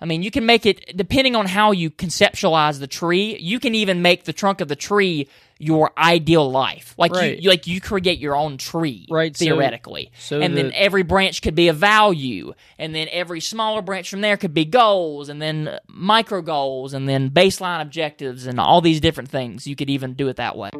I 0.00 0.06
mean, 0.06 0.22
you 0.22 0.30
can 0.30 0.44
make 0.44 0.66
it 0.66 0.96
depending 0.96 1.36
on 1.36 1.46
how 1.46 1.70
you 1.70 1.88
conceptualize 1.90 2.80
the 2.80 2.88
tree. 2.88 3.38
You 3.38 3.60
can 3.60 3.74
even 3.76 4.02
make 4.02 4.24
the 4.24 4.32
trunk 4.32 4.60
of 4.60 4.68
the 4.68 4.76
tree 4.76 5.28
your 5.58 5.92
ideal 5.96 6.50
life. 6.50 6.94
Like 6.98 7.12
Right. 7.12 7.38
you, 7.38 7.48
like 7.48 7.66
you 7.66 7.80
create 7.80 8.18
your 8.18 8.36
own 8.36 8.58
tree, 8.58 9.06
Right, 9.10 9.36
Theoretically, 9.36 10.10
so 10.18 10.40
and 10.40 10.56
then 10.56 10.72
every 10.74 11.02
branch 11.02 11.42
could 11.42 11.54
be 11.54 11.68
a 11.68 11.72
value, 11.72 12.54
and 12.78 12.94
then 12.94 13.08
every 13.10 13.40
smaller 13.40 13.82
branch 13.82 14.10
from 14.10 14.20
there 14.20 14.36
could 14.36 14.54
be 14.54 14.64
goals, 14.64 15.28
and 15.28 15.40
then 15.40 15.78
micro 15.86 16.42
goals, 16.42 16.92
and 16.94 17.08
then 17.08 17.30
baseline 17.30 17.80
objectives, 17.80 18.46
and 18.46 18.58
all 18.58 18.80
these 18.80 19.00
different 19.00 19.30
things. 19.30 19.66
You 19.66 19.76
could 19.76 19.90
even 19.90 20.14
do 20.14 20.28
it 20.28 20.36
that 20.36 20.56
way. 20.56 20.70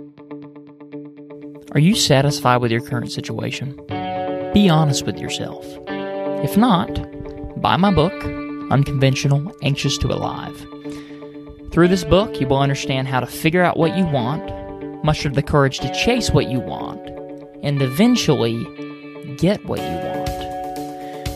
Are 1.73 1.81
you 1.81 1.95
satisfied 1.95 2.59
with 2.59 2.71
your 2.71 2.81
current 2.81 3.11
situation? 3.11 3.75
Be 4.54 4.69
honest 4.69 5.04
with 5.04 5.19
yourself. 5.19 5.66
If 5.88 6.57
not, 6.57 6.88
buy 7.61 7.76
my 7.76 7.93
book, 7.93 8.12
Unconventional 8.71 9.52
Anxious 9.62 9.99
to 9.99 10.09
Alive. 10.09 10.57
Through 11.73 11.88
this 11.88 12.04
book, 12.04 12.40
you 12.40 12.47
will 12.47 12.59
understand 12.61 13.09
how 13.09 13.19
to 13.19 13.26
figure 13.26 13.62
out 13.62 13.76
what 13.76 13.97
you 13.97 14.04
want, 14.07 14.49
muster 15.04 15.28
the 15.28 15.42
courage 15.42 15.78
to 15.80 15.94
chase 15.94 16.30
what 16.30 16.49
you 16.49 16.58
want, 16.58 17.06
and 17.62 17.80
eventually 17.82 18.64
get 19.37 19.64
what 19.66 19.78
you 19.78 19.84
want. 19.84 20.25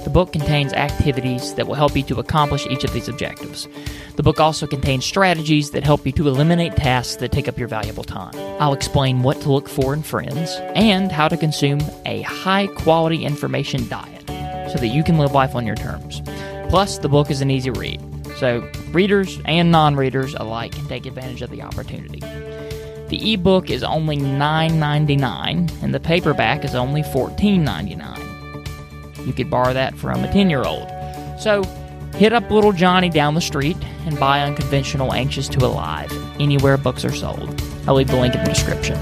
The 0.05 0.11
book 0.11 0.33
contains 0.33 0.73
activities 0.73 1.53
that 1.55 1.67
will 1.67 1.75
help 1.75 1.95
you 1.95 2.03
to 2.05 2.19
accomplish 2.19 2.67
each 2.69 2.83
of 2.83 2.95
these 2.95 3.09
objectives. 3.09 3.69
The 4.17 4.23
book 4.23 4.41
also 4.41 4.67
contains 4.67 5.05
strategies 5.05 5.73
that 5.73 5.85
help 5.85 6.07
you 6.07 6.13
to 6.13 6.29
eliminate 6.29 6.77
tasks 6.77 7.17
that 7.17 7.31
take 7.31 7.47
up 7.47 7.59
your 7.59 7.69
valuable 7.69 8.05
time. 8.05 8.33
I'll 8.59 8.73
explain 8.73 9.23
what 9.23 9.39
to 9.43 9.53
look 9.53 9.69
for 9.69 9.93
in 9.93 10.03
friends 10.03 10.57
and 10.75 11.13
how 11.13 11.29
to 11.29 11.37
consume 11.37 11.81
a 12.07 12.23
high 12.23 12.69
quality 12.69 13.25
information 13.25 13.87
diet 13.89 14.25
so 14.73 14.79
that 14.79 14.89
you 14.89 15.05
can 15.05 15.19
live 15.19 15.33
life 15.33 15.55
on 15.55 15.67
your 15.67 15.77
terms. 15.77 16.23
Plus, 16.71 16.99
the 16.99 17.09
book 17.11 17.31
is 17.31 17.43
an 17.43 17.51
easy 17.51 17.71
read, 17.71 18.01
so 18.39 18.67
readers 18.93 19.39
and 19.45 19.71
non 19.71 19.95
readers 19.95 20.35
alike 20.35 20.73
can 20.73 20.89
take 20.89 21.05
advantage 21.05 21.43
of 21.43 21.51
the 21.51 21.61
opportunity. 21.61 22.23
The 23.09 23.33
ebook 23.33 23.71
is 23.71 23.83
only 23.83 24.17
$9.99 24.17 25.83
and 25.83 25.95
the 25.95 26.01
paperback 26.01 26.65
is 26.65 26.75
only 26.75 27.03
$14.99. 27.03 29.27
You 29.27 29.33
could 29.33 29.51
borrow 29.51 29.73
that 29.73 29.97
from 29.97 30.25
a 30.25 30.33
10 30.33 30.51
year 30.51 30.65
old. 30.65 30.89
So 31.41 31.63
hit 32.17 32.33
up 32.33 32.51
little 32.51 32.73
Johnny 32.73 33.09
down 33.09 33.35
the 33.35 33.41
street 33.41 33.77
and 34.07 34.19
buy 34.19 34.43
Unconventional 34.43 35.13
Anxious 35.13 35.49
to 35.49 35.65
Alive 35.65 36.13
anywhere 36.41 36.77
books 36.77 37.05
are 37.05 37.13
sold. 37.13 37.63
I'll 37.87 37.95
leave 37.95 38.09
the 38.09 38.17
link 38.17 38.35
in 38.35 38.45
the 38.45 38.51
description. 38.51 38.99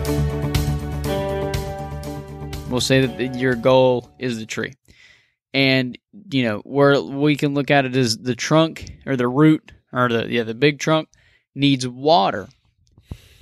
We'll 2.70 2.80
say 2.80 3.06
that 3.06 3.36
your 3.36 3.54
goal 3.54 4.10
is 4.18 4.38
the 4.38 4.46
tree, 4.46 4.74
and 5.54 5.96
you 6.30 6.44
know 6.44 6.58
where 6.58 7.00
we 7.00 7.36
can 7.36 7.54
look 7.54 7.70
at 7.70 7.84
it 7.84 7.96
as 7.96 8.18
the 8.18 8.34
trunk 8.34 8.92
or 9.06 9.16
the 9.16 9.28
root 9.28 9.72
or 9.92 10.08
the 10.08 10.26
yeah 10.28 10.42
the 10.42 10.54
big 10.54 10.78
trunk 10.78 11.08
needs 11.54 11.86
water. 11.86 12.48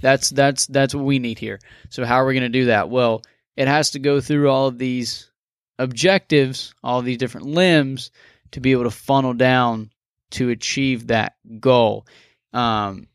That's 0.04 0.28
that's 0.28 0.66
that's 0.66 0.94
what 0.94 1.06
we 1.06 1.18
need 1.18 1.38
here. 1.38 1.58
So 1.88 2.04
how 2.04 2.16
are 2.16 2.26
we 2.26 2.34
going 2.34 2.42
to 2.52 2.60
do 2.60 2.66
that? 2.66 2.90
Well, 2.90 3.22
it 3.56 3.68
has 3.68 3.92
to 3.92 3.98
go 3.98 4.20
through 4.20 4.50
all 4.50 4.66
of 4.66 4.76
these 4.76 5.30
objectives, 5.78 6.74
all 6.84 6.98
of 6.98 7.06
these 7.06 7.16
different 7.16 7.46
limbs 7.46 8.10
to 8.50 8.60
be 8.60 8.72
able 8.72 8.82
to 8.84 8.90
funnel 8.90 9.32
down 9.32 9.88
to 10.32 10.50
achieve 10.50 11.06
that 11.06 11.36
goal. 11.58 12.06
Um, 12.52 13.06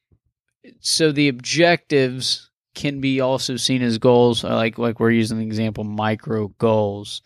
so 0.80 1.12
the 1.12 1.28
objectives 1.28 2.50
can 2.74 3.02
be 3.02 3.22
also 3.22 3.56
seen 3.56 3.84
as 3.84 4.00
goals, 4.00 4.44
like 4.44 4.80
like 4.80 5.00
we're 5.00 5.12
using 5.12 5.38
the 5.38 5.46
example 5.46 5.84
micro 5.84 6.48
goals. 6.58 7.22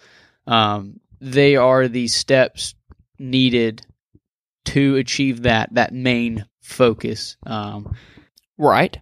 Um, 0.46 1.00
they 1.22 1.56
are 1.56 1.88
the 1.88 2.10
steps 2.10 2.76
needed 3.18 3.82
to 4.66 4.98
achieve 4.98 5.44
that 5.44 5.74
that 5.76 5.94
main 5.94 6.46
focus. 6.60 7.38
Um, 7.46 7.96
Right. 8.58 8.98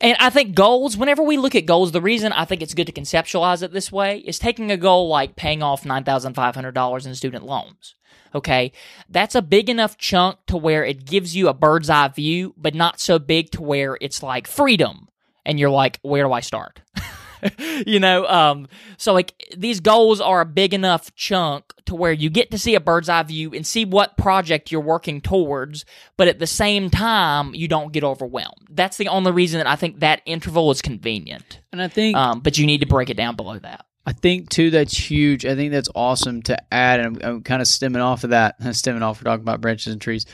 And 0.00 0.16
I 0.20 0.30
think 0.30 0.54
goals, 0.54 0.96
whenever 0.96 1.22
we 1.22 1.36
look 1.36 1.54
at 1.54 1.66
goals, 1.66 1.92
the 1.92 2.00
reason 2.00 2.32
I 2.32 2.44
think 2.44 2.62
it's 2.62 2.74
good 2.74 2.86
to 2.86 2.92
conceptualize 2.92 3.62
it 3.62 3.72
this 3.72 3.90
way 3.90 4.18
is 4.18 4.38
taking 4.38 4.70
a 4.70 4.76
goal 4.76 5.08
like 5.08 5.34
paying 5.34 5.62
off 5.62 5.84
$9,500 5.84 7.06
in 7.06 7.14
student 7.14 7.44
loans. 7.44 7.94
Okay. 8.34 8.72
That's 9.08 9.34
a 9.34 9.42
big 9.42 9.68
enough 9.68 9.98
chunk 9.98 10.38
to 10.46 10.56
where 10.56 10.84
it 10.84 11.04
gives 11.04 11.34
you 11.34 11.48
a 11.48 11.54
bird's 11.54 11.90
eye 11.90 12.08
view, 12.08 12.54
but 12.56 12.74
not 12.74 13.00
so 13.00 13.18
big 13.18 13.50
to 13.52 13.62
where 13.62 13.98
it's 14.00 14.22
like 14.22 14.46
freedom. 14.46 15.08
And 15.44 15.58
you're 15.58 15.70
like, 15.70 15.98
where 16.02 16.24
do 16.24 16.32
I 16.32 16.40
start? 16.40 16.80
you 17.86 18.00
know, 18.00 18.26
um, 18.26 18.68
so 18.96 19.12
like 19.12 19.34
these 19.56 19.80
goals 19.80 20.20
are 20.20 20.40
a 20.40 20.46
big 20.46 20.74
enough 20.74 21.14
chunk 21.14 21.72
to 21.86 21.94
where 21.94 22.12
you 22.12 22.30
get 22.30 22.50
to 22.50 22.58
see 22.58 22.74
a 22.74 22.80
bird's 22.80 23.08
eye 23.08 23.22
view 23.22 23.52
and 23.54 23.66
see 23.66 23.84
what 23.84 24.16
project 24.16 24.70
you're 24.70 24.80
working 24.80 25.20
towards, 25.20 25.84
but 26.16 26.28
at 26.28 26.38
the 26.38 26.46
same 26.46 26.90
time, 26.90 27.54
you 27.54 27.68
don't 27.68 27.92
get 27.92 28.04
overwhelmed. 28.04 28.66
That's 28.70 28.96
the 28.96 29.08
only 29.08 29.32
reason 29.32 29.58
that 29.58 29.66
I 29.66 29.76
think 29.76 30.00
that 30.00 30.22
interval 30.26 30.70
is 30.70 30.82
convenient. 30.82 31.60
and 31.72 31.80
I 31.82 31.88
think 31.88 32.16
Um, 32.16 32.40
but 32.40 32.58
you 32.58 32.66
need 32.66 32.80
to 32.80 32.86
break 32.86 33.10
it 33.10 33.16
down 33.16 33.36
below 33.36 33.58
that. 33.58 33.84
I 34.06 34.12
think 34.12 34.48
too 34.48 34.70
that's 34.70 34.96
huge. 34.96 35.44
I 35.44 35.54
think 35.54 35.70
that's 35.70 35.90
awesome 35.94 36.42
to 36.44 36.56
add, 36.72 37.00
and 37.00 37.22
I'm, 37.22 37.30
I'm 37.30 37.42
kind 37.42 37.60
of 37.60 37.68
stemming 37.68 38.00
off 38.00 38.24
of 38.24 38.30
that. 38.30 38.56
Stemming 38.74 39.02
off, 39.02 39.20
we're 39.20 39.30
talking 39.30 39.42
about 39.42 39.60
branches 39.60 39.92
and 39.92 40.00
trees. 40.00 40.24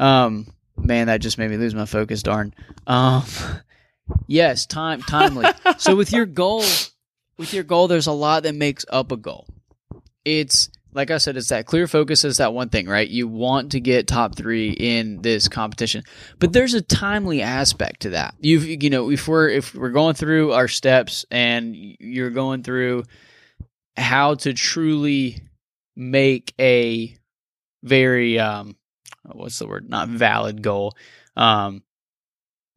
Um, 0.00 0.46
man, 0.76 1.08
that 1.08 1.20
just 1.20 1.36
made 1.36 1.50
me 1.50 1.58
lose 1.58 1.74
my 1.74 1.84
focus. 1.84 2.22
Darn. 2.22 2.54
Um, 2.86 3.24
yes, 4.26 4.66
time, 4.66 5.02
timely. 5.02 5.46
so 5.78 5.96
with 5.96 6.12
your 6.12 6.26
goal, 6.26 6.64
with 7.36 7.52
your 7.52 7.64
goal, 7.64 7.88
there's 7.88 8.06
a 8.06 8.12
lot 8.12 8.44
that 8.44 8.54
makes 8.54 8.84
up 8.88 9.12
a 9.12 9.16
goal. 9.16 9.46
It's 10.24 10.70
like 10.92 11.10
I 11.10 11.18
said, 11.18 11.36
it's 11.36 11.50
that 11.50 11.66
clear 11.66 11.86
focus 11.86 12.24
is 12.24 12.38
that 12.38 12.52
one 12.52 12.70
thing, 12.70 12.88
right? 12.88 13.08
You 13.08 13.28
want 13.28 13.72
to 13.72 13.80
get 13.80 14.08
top 14.08 14.34
three 14.34 14.70
in 14.70 15.22
this 15.22 15.48
competition, 15.48 16.02
but 16.38 16.52
there's 16.52 16.74
a 16.74 16.80
timely 16.80 17.42
aspect 17.42 18.00
to 18.00 18.10
that. 18.10 18.34
You've, 18.40 18.82
you 18.82 18.90
know, 18.90 19.10
if 19.10 19.28
we're 19.28 19.48
if 19.48 19.74
we're 19.74 19.90
going 19.90 20.14
through 20.14 20.52
our 20.52 20.68
steps 20.68 21.24
and 21.30 21.76
you're 21.76 22.30
going 22.30 22.62
through 22.62 23.04
how 23.96 24.34
to 24.36 24.54
truly 24.54 25.40
make 25.94 26.54
a 26.58 27.16
very 27.82 28.38
um, 28.38 28.76
what's 29.24 29.58
the 29.58 29.66
word? 29.66 29.88
Not 29.88 30.08
valid 30.08 30.62
goal. 30.62 30.96
Um, 31.36 31.82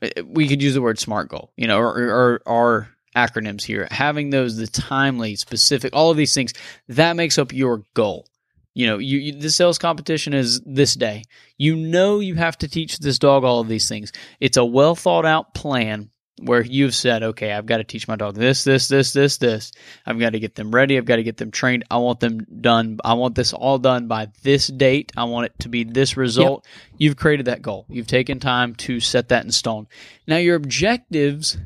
Uh, 0.01 0.23
we 0.25 0.47
could 0.47 0.61
use 0.61 0.73
the 0.73 0.81
word 0.81 0.99
smart 0.99 1.29
goal, 1.29 1.51
you 1.55 1.67
know, 1.67 1.79
or, 1.79 2.41
or 2.45 2.89
acronyms 3.15 3.63
here. 3.63 3.87
Having 3.91 4.29
those, 4.29 4.57
the 4.57 4.67
timely, 4.67 5.35
specific, 5.35 5.93
all 5.93 6.11
of 6.11 6.17
these 6.17 6.33
things, 6.33 6.53
that 6.87 7.15
makes 7.15 7.37
up 7.37 7.53
your 7.53 7.83
goal. 7.93 8.27
You 8.73 8.87
know, 8.87 8.97
you, 8.99 9.17
you 9.19 9.33
the 9.33 9.49
sales 9.49 9.77
competition 9.77 10.33
is 10.33 10.61
this 10.61 10.95
day. 10.95 11.23
You 11.57 11.75
know 11.75 12.19
you 12.19 12.35
have 12.35 12.57
to 12.59 12.69
teach 12.69 12.99
this 12.99 13.19
dog 13.19 13.43
all 13.43 13.59
of 13.59 13.67
these 13.67 13.89
things. 13.89 14.13
It's 14.39 14.57
a 14.57 14.63
well 14.63 14.95
thought 14.95 15.25
out 15.25 15.53
plan 15.53 16.09
where 16.41 16.61
you've 16.61 16.95
said, 16.95 17.23
okay, 17.23 17.51
I've 17.51 17.65
got 17.65 17.77
to 17.77 17.83
teach 17.83 18.07
my 18.07 18.15
dog 18.15 18.35
this, 18.35 18.63
this, 18.63 18.87
this, 18.87 19.13
this, 19.13 19.37
this. 19.37 19.71
I've 20.05 20.19
got 20.19 20.31
to 20.31 20.39
get 20.39 20.55
them 20.55 20.71
ready. 20.71 20.97
I've 20.97 21.05
got 21.05 21.17
to 21.17 21.23
get 21.23 21.37
them 21.37 21.51
trained. 21.51 21.85
I 21.91 21.97
want 21.97 22.19
them 22.19 22.45
done. 22.61 22.99
I 23.03 23.13
want 23.13 23.35
this 23.35 23.53
all 23.53 23.77
done 23.77 24.07
by 24.07 24.29
this 24.43 24.67
date. 24.67 25.11
I 25.15 25.25
want 25.25 25.45
it 25.45 25.59
to 25.59 25.69
be 25.69 25.83
this 25.83 26.17
result. 26.17 26.65
You've 26.97 27.17
created 27.17 27.45
that 27.45 27.61
goal. 27.61 27.85
You've 27.89 28.07
taken 28.07 28.39
time 28.39 28.75
to 28.75 28.99
set 28.99 29.29
that 29.29 29.45
in 29.45 29.51
stone. 29.51 29.87
Now 30.27 30.37
your 30.37 30.55
objectives, 30.55 31.57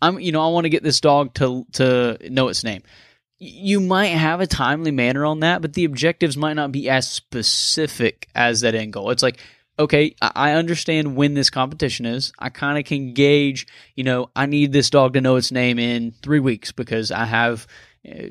I'm, 0.00 0.20
you 0.20 0.32
know, 0.32 0.42
I 0.42 0.52
want 0.52 0.64
to 0.64 0.70
get 0.70 0.82
this 0.82 1.00
dog 1.00 1.34
to 1.34 1.66
to 1.72 2.18
know 2.30 2.48
its 2.48 2.64
name. 2.64 2.82
You 3.38 3.80
might 3.80 4.08
have 4.08 4.40
a 4.40 4.46
timely 4.46 4.90
manner 4.90 5.24
on 5.24 5.40
that, 5.40 5.62
but 5.62 5.72
the 5.72 5.84
objectives 5.84 6.36
might 6.36 6.56
not 6.56 6.72
be 6.72 6.90
as 6.90 7.10
specific 7.10 8.28
as 8.34 8.60
that 8.60 8.74
end 8.74 8.92
goal. 8.92 9.10
It's 9.10 9.22
like, 9.22 9.40
okay, 9.80 10.14
I 10.20 10.52
understand 10.52 11.16
when 11.16 11.34
this 11.34 11.50
competition 11.50 12.06
is. 12.06 12.32
I 12.38 12.50
kind 12.50 12.78
of 12.78 12.84
can 12.84 13.14
gauge, 13.14 13.66
you 13.96 14.04
know, 14.04 14.30
I 14.36 14.46
need 14.46 14.72
this 14.72 14.90
dog 14.90 15.14
to 15.14 15.20
know 15.20 15.36
its 15.36 15.50
name 15.50 15.78
in 15.78 16.12
three 16.22 16.40
weeks 16.40 16.70
because 16.70 17.10
I 17.10 17.24
have 17.24 17.66
uh, 18.08 18.28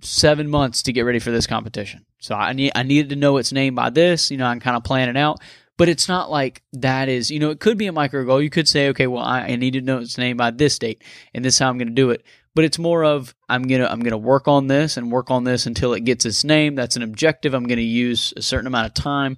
seven 0.00 0.48
months 0.48 0.82
to 0.84 0.92
get 0.92 1.02
ready 1.02 1.18
for 1.18 1.30
this 1.30 1.46
competition. 1.46 2.06
So 2.20 2.34
I 2.34 2.52
need 2.52 2.72
I 2.74 2.84
needed 2.84 3.10
to 3.10 3.16
know 3.16 3.36
its 3.36 3.52
name 3.52 3.74
by 3.74 3.90
this. 3.90 4.30
You 4.30 4.36
know, 4.36 4.46
I'm 4.46 4.60
kind 4.60 4.76
of 4.76 4.84
planning 4.84 5.16
out. 5.16 5.40
But 5.76 5.88
it's 5.88 6.08
not 6.08 6.30
like 6.30 6.62
that 6.74 7.08
is, 7.08 7.32
you 7.32 7.40
know, 7.40 7.50
it 7.50 7.58
could 7.58 7.76
be 7.76 7.88
a 7.88 7.92
micro 7.92 8.24
goal. 8.24 8.40
You 8.40 8.48
could 8.48 8.68
say, 8.68 8.90
okay, 8.90 9.08
well, 9.08 9.24
I, 9.24 9.40
I 9.40 9.56
need 9.56 9.72
to 9.72 9.80
know 9.80 9.98
its 9.98 10.16
name 10.16 10.36
by 10.36 10.52
this 10.52 10.78
date, 10.78 11.02
and 11.34 11.44
this 11.44 11.54
is 11.54 11.58
how 11.58 11.68
I'm 11.68 11.78
going 11.78 11.88
to 11.88 11.94
do 11.94 12.10
it. 12.10 12.22
But 12.54 12.64
it's 12.64 12.78
more 12.78 13.04
of 13.04 13.34
I'm 13.48 13.64
gonna 13.64 13.86
I'm 13.86 13.98
gonna 13.98 14.16
work 14.16 14.46
on 14.46 14.68
this 14.68 14.96
and 14.96 15.10
work 15.10 15.32
on 15.32 15.42
this 15.42 15.66
until 15.66 15.92
it 15.92 16.04
gets 16.04 16.24
its 16.24 16.44
name. 16.44 16.76
That's 16.76 16.94
an 16.94 17.02
objective. 17.02 17.52
I'm 17.52 17.66
gonna 17.66 17.80
use 17.80 18.32
a 18.36 18.42
certain 18.42 18.68
amount 18.68 18.86
of 18.86 18.94
time 18.94 19.36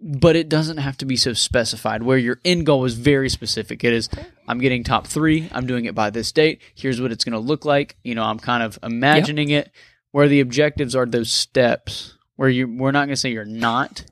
but 0.00 0.36
it 0.36 0.48
doesn't 0.48 0.76
have 0.76 0.96
to 0.98 1.06
be 1.06 1.16
so 1.16 1.32
specified. 1.32 2.02
Where 2.02 2.18
your 2.18 2.38
end 2.44 2.66
goal 2.66 2.84
is 2.84 2.94
very 2.94 3.28
specific. 3.30 3.82
It 3.84 3.92
is 3.92 4.08
i'm 4.48 4.58
getting 4.58 4.84
top 4.84 5.06
three 5.08 5.48
i'm 5.52 5.66
doing 5.66 5.86
it 5.86 5.94
by 5.94 6.08
this 6.10 6.30
date 6.30 6.60
here's 6.76 7.00
what 7.00 7.10
it's 7.10 7.24
going 7.24 7.32
to 7.32 7.38
look 7.40 7.64
like 7.64 7.96
you 8.04 8.14
know 8.14 8.22
i'm 8.22 8.38
kind 8.38 8.62
of 8.62 8.78
imagining 8.82 9.50
it. 9.50 9.70
Where 10.12 10.28
the 10.28 10.40
objectives 10.40 10.94
are 10.94 11.04
those 11.06 11.32
steps 11.32 12.14
where 12.36 12.48
you 12.48 12.68
we're 12.68 12.92
not 12.92 13.00
going 13.06 13.10
to 13.10 13.16
say 13.16 13.30
you're 13.32 13.44
not 13.44 14.04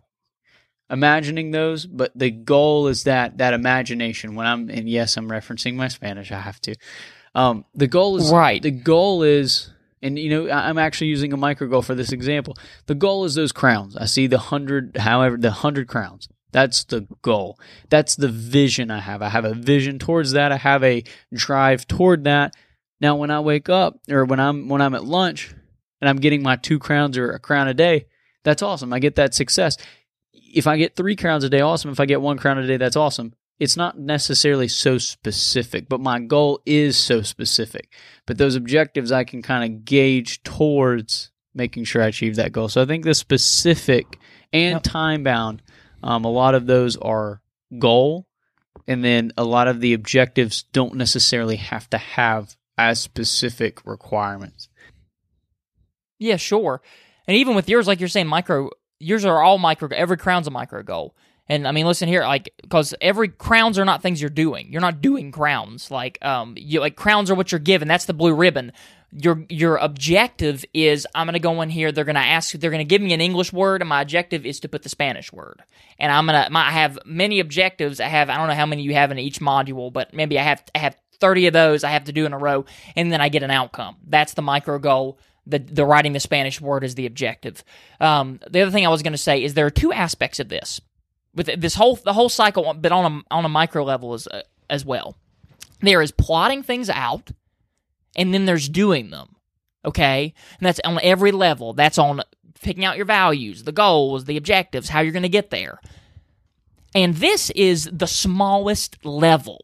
imagining 0.90 1.50
those 1.50 1.86
but 1.86 2.12
the 2.14 2.30
goal 2.30 2.88
is 2.88 3.04
that 3.04 3.38
that 3.38 3.54
imagination. 3.54 4.34
When 4.34 4.46
i'm 4.46 4.68
and 4.70 4.88
yes 4.88 5.16
i'm 5.16 5.28
referencing 5.28 5.74
my 5.74 5.88
spanish 5.88 6.30
i 6.32 6.38
have 6.40 6.60
to. 6.62 6.74
Um 7.34 7.64
the 7.74 7.86
goal 7.86 8.16
is 8.16 8.30
Right. 8.32 8.62
the 8.62 8.70
goal 8.70 9.22
is 9.22 9.70
and 10.04 10.18
you 10.18 10.30
know 10.30 10.48
i'm 10.52 10.78
actually 10.78 11.08
using 11.08 11.32
a 11.32 11.36
micro 11.36 11.66
goal 11.66 11.82
for 11.82 11.96
this 11.96 12.12
example 12.12 12.56
the 12.86 12.94
goal 12.94 13.24
is 13.24 13.34
those 13.34 13.50
crowns 13.50 13.96
i 13.96 14.04
see 14.04 14.28
the 14.28 14.38
hundred 14.38 14.96
however 14.98 15.36
the 15.36 15.50
hundred 15.50 15.88
crowns 15.88 16.28
That's 16.54 16.84
the 16.84 17.08
goal. 17.22 17.58
That's 17.90 18.14
the 18.14 18.28
vision 18.28 18.92
I 18.92 19.00
have. 19.00 19.22
I 19.22 19.28
have 19.28 19.44
a 19.44 19.54
vision 19.54 19.98
towards 19.98 20.30
that. 20.32 20.52
I 20.52 20.56
have 20.56 20.84
a 20.84 21.02
drive 21.32 21.84
toward 21.88 22.22
that. 22.24 22.54
Now 23.00 23.16
when 23.16 23.32
I 23.32 23.40
wake 23.40 23.68
up 23.68 23.98
or 24.08 24.24
when 24.24 24.38
I'm 24.38 24.68
when 24.68 24.80
I'm 24.80 24.94
at 24.94 25.04
lunch 25.04 25.52
and 26.00 26.08
I'm 26.08 26.18
getting 26.18 26.44
my 26.44 26.54
two 26.54 26.78
crowns 26.78 27.18
or 27.18 27.32
a 27.32 27.40
crown 27.40 27.66
a 27.66 27.74
day, 27.74 28.06
that's 28.44 28.62
awesome. 28.62 28.92
I 28.92 29.00
get 29.00 29.16
that 29.16 29.34
success. 29.34 29.76
If 30.32 30.68
I 30.68 30.76
get 30.76 30.94
3 30.94 31.16
crowns 31.16 31.42
a 31.42 31.48
day, 31.50 31.60
awesome. 31.60 31.90
If 31.90 31.98
I 31.98 32.06
get 32.06 32.20
1 32.20 32.38
crown 32.38 32.58
a 32.58 32.66
day, 32.68 32.76
that's 32.76 32.94
awesome. 32.94 33.34
It's 33.60 33.76
not 33.76 33.98
necessarily 33.98 34.66
so 34.68 34.98
specific, 34.98 35.88
but 35.88 36.00
my 36.00 36.18
goal 36.18 36.60
is 36.66 36.96
so 36.96 37.22
specific. 37.22 37.92
But 38.26 38.36
those 38.38 38.56
objectives 38.56 39.12
I 39.12 39.24
can 39.24 39.42
kind 39.42 39.64
of 39.72 39.84
gauge 39.84 40.42
towards 40.42 41.30
making 41.54 41.84
sure 41.84 42.02
I 42.02 42.08
achieve 42.08 42.34
that 42.36 42.50
goal. 42.52 42.68
So 42.68 42.82
I 42.82 42.84
think 42.84 43.04
the 43.04 43.14
specific 43.14 44.18
and 44.52 44.74
Yep. 44.74 44.82
time 44.82 45.22
bound, 45.22 45.62
um, 46.02 46.24
a 46.24 46.30
lot 46.30 46.54
of 46.56 46.66
those 46.66 46.96
are 46.96 47.42
goal, 47.78 48.26
and 48.88 49.04
then 49.04 49.32
a 49.36 49.44
lot 49.44 49.68
of 49.68 49.80
the 49.80 49.92
objectives 49.94 50.64
don't 50.72 50.96
necessarily 50.96 51.56
have 51.56 51.88
to 51.90 51.98
have 51.98 52.56
as 52.76 53.00
specific 53.00 53.86
requirements. 53.86 54.68
Yeah, 56.18 56.36
sure. 56.36 56.82
And 57.28 57.36
even 57.36 57.54
with 57.54 57.68
yours, 57.68 57.86
like 57.86 58.00
you're 58.00 58.08
saying, 58.08 58.26
micro, 58.26 58.70
yours 58.98 59.24
are 59.24 59.42
all 59.42 59.58
micro. 59.58 59.88
Every 59.94 60.16
crown's 60.16 60.46
a 60.46 60.50
micro 60.50 60.82
goal. 60.82 61.14
And 61.48 61.68
I 61.68 61.72
mean, 61.72 61.86
listen 61.86 62.08
here, 62.08 62.22
like, 62.22 62.54
because 62.62 62.94
every 63.00 63.28
crowns 63.28 63.78
are 63.78 63.84
not 63.84 64.02
things 64.02 64.20
you're 64.20 64.30
doing. 64.30 64.72
You're 64.72 64.80
not 64.80 65.02
doing 65.02 65.30
crowns. 65.30 65.90
Like, 65.90 66.18
um, 66.24 66.54
you 66.56 66.80
like 66.80 66.96
crowns 66.96 67.30
are 67.30 67.34
what 67.34 67.52
you're 67.52 67.58
given. 67.58 67.86
That's 67.86 68.06
the 68.06 68.14
blue 68.14 68.34
ribbon. 68.34 68.72
Your 69.12 69.44
your 69.48 69.76
objective 69.76 70.64
is 70.74 71.06
I'm 71.14 71.26
gonna 71.26 71.38
go 71.38 71.60
in 71.60 71.68
here. 71.68 71.92
They're 71.92 72.04
gonna 72.04 72.18
ask. 72.20 72.52
They're 72.52 72.70
gonna 72.70 72.84
give 72.84 73.02
me 73.02 73.12
an 73.12 73.20
English 73.20 73.52
word, 73.52 73.82
and 73.82 73.88
my 73.88 74.00
objective 74.00 74.44
is 74.46 74.58
to 74.60 74.68
put 74.68 74.82
the 74.82 74.88
Spanish 74.88 75.32
word. 75.32 75.62
And 75.98 76.10
I'm 76.10 76.26
gonna. 76.26 76.48
My, 76.50 76.66
I 76.66 76.70
have 76.72 76.98
many 77.04 77.40
objectives. 77.40 78.00
I 78.00 78.08
have. 78.08 78.30
I 78.30 78.38
don't 78.38 78.48
know 78.48 78.54
how 78.54 78.66
many 78.66 78.82
you 78.82 78.94
have 78.94 79.12
in 79.12 79.18
each 79.18 79.38
module, 79.38 79.92
but 79.92 80.14
maybe 80.14 80.38
I 80.38 80.42
have. 80.42 80.64
I 80.74 80.78
have 80.78 80.96
30 81.20 81.46
of 81.48 81.52
those 81.52 81.84
I 81.84 81.90
have 81.90 82.04
to 82.04 82.12
do 82.12 82.26
in 82.26 82.32
a 82.32 82.38
row, 82.38 82.64
and 82.96 83.12
then 83.12 83.20
I 83.20 83.28
get 83.28 83.44
an 83.44 83.50
outcome. 83.50 83.96
That's 84.06 84.34
the 84.34 84.42
micro 84.42 84.78
goal 84.78 85.18
the 85.46 85.58
the 85.58 85.84
writing 85.84 86.14
the 86.14 86.20
Spanish 86.20 86.60
word 86.60 86.84
is 86.84 86.94
the 86.94 87.06
objective. 87.06 87.62
Um, 88.00 88.40
the 88.50 88.62
other 88.62 88.70
thing 88.70 88.86
I 88.86 88.90
was 88.90 89.02
going 89.02 89.12
to 89.12 89.18
say 89.18 89.42
is 89.42 89.54
there 89.54 89.66
are 89.66 89.70
two 89.70 89.92
aspects 89.92 90.40
of 90.40 90.48
this 90.48 90.80
with 91.34 91.60
this 91.60 91.74
whole 91.74 91.96
the 91.96 92.12
whole 92.12 92.28
cycle, 92.28 92.72
but 92.74 92.92
on 92.92 93.04
a 93.30 93.34
on 93.34 93.44
a 93.44 93.48
micro 93.48 93.84
level 93.84 94.14
as 94.14 94.26
uh, 94.26 94.42
as 94.70 94.84
well. 94.84 95.16
There 95.80 96.00
is 96.00 96.12
plotting 96.12 96.62
things 96.62 96.88
out, 96.88 97.30
and 98.16 98.32
then 98.32 98.46
there's 98.46 98.68
doing 98.68 99.10
them. 99.10 99.36
Okay, 99.84 100.32
and 100.58 100.66
that's 100.66 100.80
on 100.84 100.98
every 101.02 101.32
level. 101.32 101.74
That's 101.74 101.98
on 101.98 102.22
picking 102.62 102.84
out 102.84 102.96
your 102.96 103.06
values, 103.06 103.64
the 103.64 103.72
goals, 103.72 104.24
the 104.24 104.36
objectives, 104.36 104.88
how 104.88 105.00
you're 105.00 105.12
going 105.12 105.22
to 105.22 105.28
get 105.28 105.50
there. 105.50 105.80
And 106.94 107.16
this 107.16 107.50
is 107.50 107.90
the 107.92 108.06
smallest 108.06 109.04
level 109.04 109.60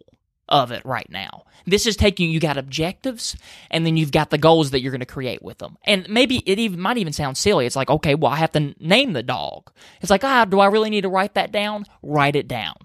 of 0.50 0.72
it 0.72 0.84
right 0.84 1.08
now. 1.10 1.44
This 1.66 1.86
is 1.86 1.96
taking 1.96 2.30
you 2.30 2.40
got 2.40 2.56
objectives 2.56 3.36
and 3.70 3.86
then 3.86 3.96
you've 3.96 4.12
got 4.12 4.30
the 4.30 4.38
goals 4.38 4.70
that 4.70 4.80
you're 4.80 4.92
going 4.92 5.00
to 5.00 5.06
create 5.06 5.42
with 5.42 5.58
them. 5.58 5.76
And 5.84 6.08
maybe 6.08 6.38
it 6.46 6.58
even 6.58 6.80
might 6.80 6.98
even 6.98 7.12
sound 7.12 7.36
silly. 7.36 7.66
It's 7.66 7.76
like, 7.76 7.90
okay, 7.90 8.14
well 8.14 8.32
I 8.32 8.36
have 8.36 8.52
to 8.52 8.74
name 8.80 9.12
the 9.12 9.22
dog. 9.22 9.70
It's 10.00 10.10
like, 10.10 10.24
ah, 10.24 10.44
do 10.44 10.60
I 10.60 10.66
really 10.66 10.90
need 10.90 11.02
to 11.02 11.08
write 11.08 11.34
that 11.34 11.52
down? 11.52 11.86
Write 12.02 12.36
it 12.36 12.48
down. 12.48 12.76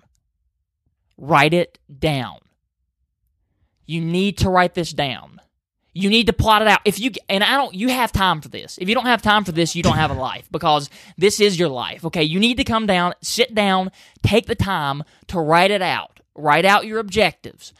Write 1.17 1.53
it 1.53 1.79
down. 1.99 2.39
You 3.85 4.01
need 4.01 4.39
to 4.39 4.49
write 4.49 4.73
this 4.73 4.91
down. 4.91 5.41
You 5.93 6.09
need 6.09 6.27
to 6.27 6.33
plot 6.33 6.61
it 6.61 6.67
out. 6.67 6.81
If 6.83 6.99
you 6.99 7.11
and 7.29 7.41
I 7.41 7.55
don't 7.55 7.73
you 7.73 7.87
have 7.87 8.11
time 8.11 8.41
for 8.41 8.49
this. 8.49 8.77
If 8.79 8.89
you 8.89 8.95
don't 8.95 9.05
have 9.05 9.21
time 9.21 9.45
for 9.45 9.53
this, 9.53 9.77
you 9.77 9.83
don't 9.83 9.95
have 9.95 10.11
a 10.11 10.15
life 10.15 10.49
because 10.51 10.89
this 11.17 11.39
is 11.39 11.57
your 11.57 11.69
life. 11.69 12.03
Okay? 12.03 12.23
You 12.23 12.39
need 12.39 12.57
to 12.57 12.65
come 12.65 12.85
down, 12.85 13.13
sit 13.21 13.55
down, 13.55 13.91
take 14.21 14.47
the 14.47 14.55
time 14.55 15.03
to 15.27 15.39
write 15.39 15.71
it 15.71 15.81
out. 15.81 16.14
Write 16.35 16.65
out 16.65 16.85
your 16.85 16.99
objectives. 16.99 17.73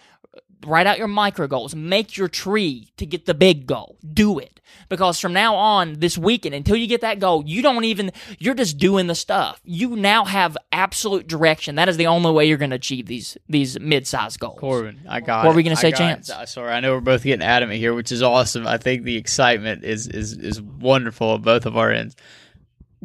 Write 0.66 0.88
out 0.88 0.98
your 0.98 1.08
micro 1.08 1.46
goals. 1.48 1.76
Make 1.76 2.18
your 2.18 2.28
tree 2.28 2.92
to 2.98 3.06
get 3.06 3.26
the 3.26 3.34
big 3.34 3.68
goal. 3.68 3.98
Do 4.14 4.40
it. 4.40 4.60
Because 4.90 5.20
from 5.20 5.34
now 5.34 5.56
on, 5.56 6.00
this 6.00 6.18
weekend, 6.18 6.56
until 6.56 6.76
you 6.76 6.88
get 6.88 7.02
that 7.02 7.20
goal, 7.20 7.44
you 7.46 7.62
don't 7.62 7.84
even, 7.84 8.12
you're 8.40 8.56
just 8.56 8.78
doing 8.78 9.08
the 9.08 9.16
stuff. 9.16 9.62
You 9.64 9.96
now 9.96 10.26
have 10.26 10.58
absolute 10.72 11.28
direction. 11.28 11.76
That 11.76 11.88
is 11.88 11.98
the 11.98 12.08
only 12.08 12.32
way 12.32 12.46
you're 12.46 12.58
going 12.58 12.72
to 12.72 12.78
achieve 12.78 13.06
these, 13.06 13.38
these 13.48 13.80
mid-sized 13.80 14.40
goals. 14.40 14.60
Corbin, 14.60 15.02
I 15.08 15.20
got. 15.22 15.46
What 15.46 15.52
it. 15.52 15.54
were 15.54 15.56
we 15.58 15.64
gonna 15.64 15.76
say, 15.76 15.92
got 15.92 15.98
Chance? 15.98 16.30
it. 16.30 16.50
Sorry, 16.50 16.72
I 16.72 16.80
know 16.80 16.94
we're 16.94 17.02
both 17.02 17.24
getting 17.24 17.46
adamant 17.46 17.80
here, 17.80 17.94
which 17.94 18.12
is 18.12 18.24
awesome. 18.24 18.66
I 18.66 18.78
think 18.78 19.04
the 19.04 19.18
excitement 19.18 19.84
is 19.84 20.08
is 20.08 20.34
is 20.34 20.62
wonderful 20.62 21.36
at 21.36 21.42
both 21.42 21.66
of 21.66 21.78
our 21.78 21.92
ends. 21.92 22.16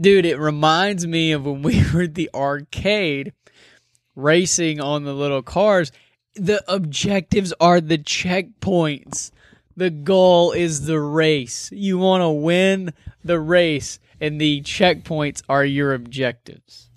Dude, 0.01 0.25
it 0.25 0.39
reminds 0.39 1.07
me 1.07 1.33
of 1.33 1.45
when 1.45 1.63
we 1.63 1.85
were 1.95 2.03
at 2.03 2.15
the 2.15 2.31
arcade 2.35 3.33
racing 4.21 4.81
on 4.81 5.05
the 5.05 5.15
little 5.15 5.43
cars. 5.43 5.93
The 6.35 6.63
objectives 6.73 7.53
are 7.61 7.81
the 7.81 7.99
checkpoints. 7.99 9.31
The 9.77 9.91
goal 9.91 10.53
is 10.53 10.87
the 10.87 11.01
race. 11.01 11.71
You 11.73 11.99
want 11.99 12.23
to 12.23 12.31
win 12.31 12.93
the 13.25 13.41
race, 13.41 13.99
and 14.21 14.41
the 14.41 14.61
checkpoints 14.63 15.43
are 15.49 15.65
your 15.65 15.95
objectives. 15.95 16.91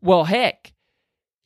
Well, 0.00 0.24
heck, 0.24 0.72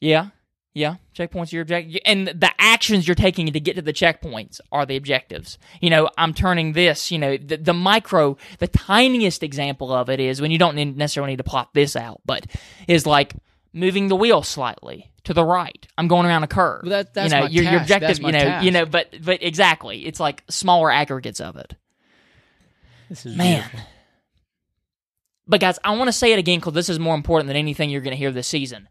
yeah, 0.01 0.29
yeah. 0.75 0.97
Checkpoints 1.15 1.53
are 1.53 1.57
your 1.57 1.62
objective, 1.62 2.01
and 2.05 2.29
the 2.29 2.51
actions 2.59 3.07
you're 3.07 3.15
taking 3.15 3.47
to 3.53 3.61
get 3.61 3.77
to 3.77 3.83
the 3.83 3.93
checkpoints 3.93 4.61
are 4.71 4.87
the 4.87 4.97
objectives. 4.97 5.59
You 5.81 5.91
know, 5.91 6.09
I'm 6.17 6.33
turning 6.33 6.73
this. 6.73 7.11
You 7.11 7.19
know, 7.19 7.37
the, 7.37 7.57
the 7.57 7.75
micro, 7.75 8.37
the 8.59 8.69
tiniest 8.69 9.43
example 9.43 9.93
of 9.93 10.09
it 10.09 10.21
is 10.21 10.41
when 10.41 10.51
you 10.51 10.59
don't 10.59 10.77
necessarily 10.97 11.33
need 11.33 11.38
to 11.38 11.45
plot 11.45 11.71
this 11.75 11.97
out, 11.97 12.21
but 12.25 12.47
is 12.88 13.07
like 13.07 13.35
moving 13.72 14.08
the 14.08 14.16
wheel 14.16 14.42
slightly 14.42 15.11
to 15.24 15.35
the 15.35 15.44
right. 15.44 15.87
I'm 15.96 16.08
going 16.08 16.26
around 16.26 16.42
a 16.42 16.48
curve. 16.48 16.82
Well, 16.82 16.90
that- 16.90 17.14
that's 17.14 17.32
you 17.32 17.38
know, 17.38 17.44
my 17.44 17.50
your, 17.50 17.64
your 17.64 17.80
objective. 17.80 18.08
That's 18.08 18.20
you 18.20 18.32
know, 18.32 18.38
task. 18.38 18.64
you 18.64 18.70
know, 18.70 18.87
but 18.87 19.14
but 19.24 19.42
exactly, 19.42 20.06
it's 20.06 20.20
like 20.20 20.42
smaller 20.48 20.90
aggregates 20.90 21.40
of 21.40 21.56
it. 21.56 21.74
This 23.08 23.26
is 23.26 23.37
Man. 23.37 23.61
beautiful. 23.62 23.80
But 25.46 25.61
guys, 25.61 25.78
I 25.85 25.94
want 25.96 26.08
to 26.08 26.12
say 26.12 26.32
it 26.32 26.38
again 26.38 26.61
because 26.61 26.72
this 26.72 26.88
is 26.88 26.98
more 26.98 27.14
important 27.14 27.48
than 27.48 27.56
anything 27.56 27.90
you're 27.90 28.00
going 28.00 28.12
to 28.12 28.18
hear 28.18 28.30
this 28.30 28.46
season. 28.46 28.88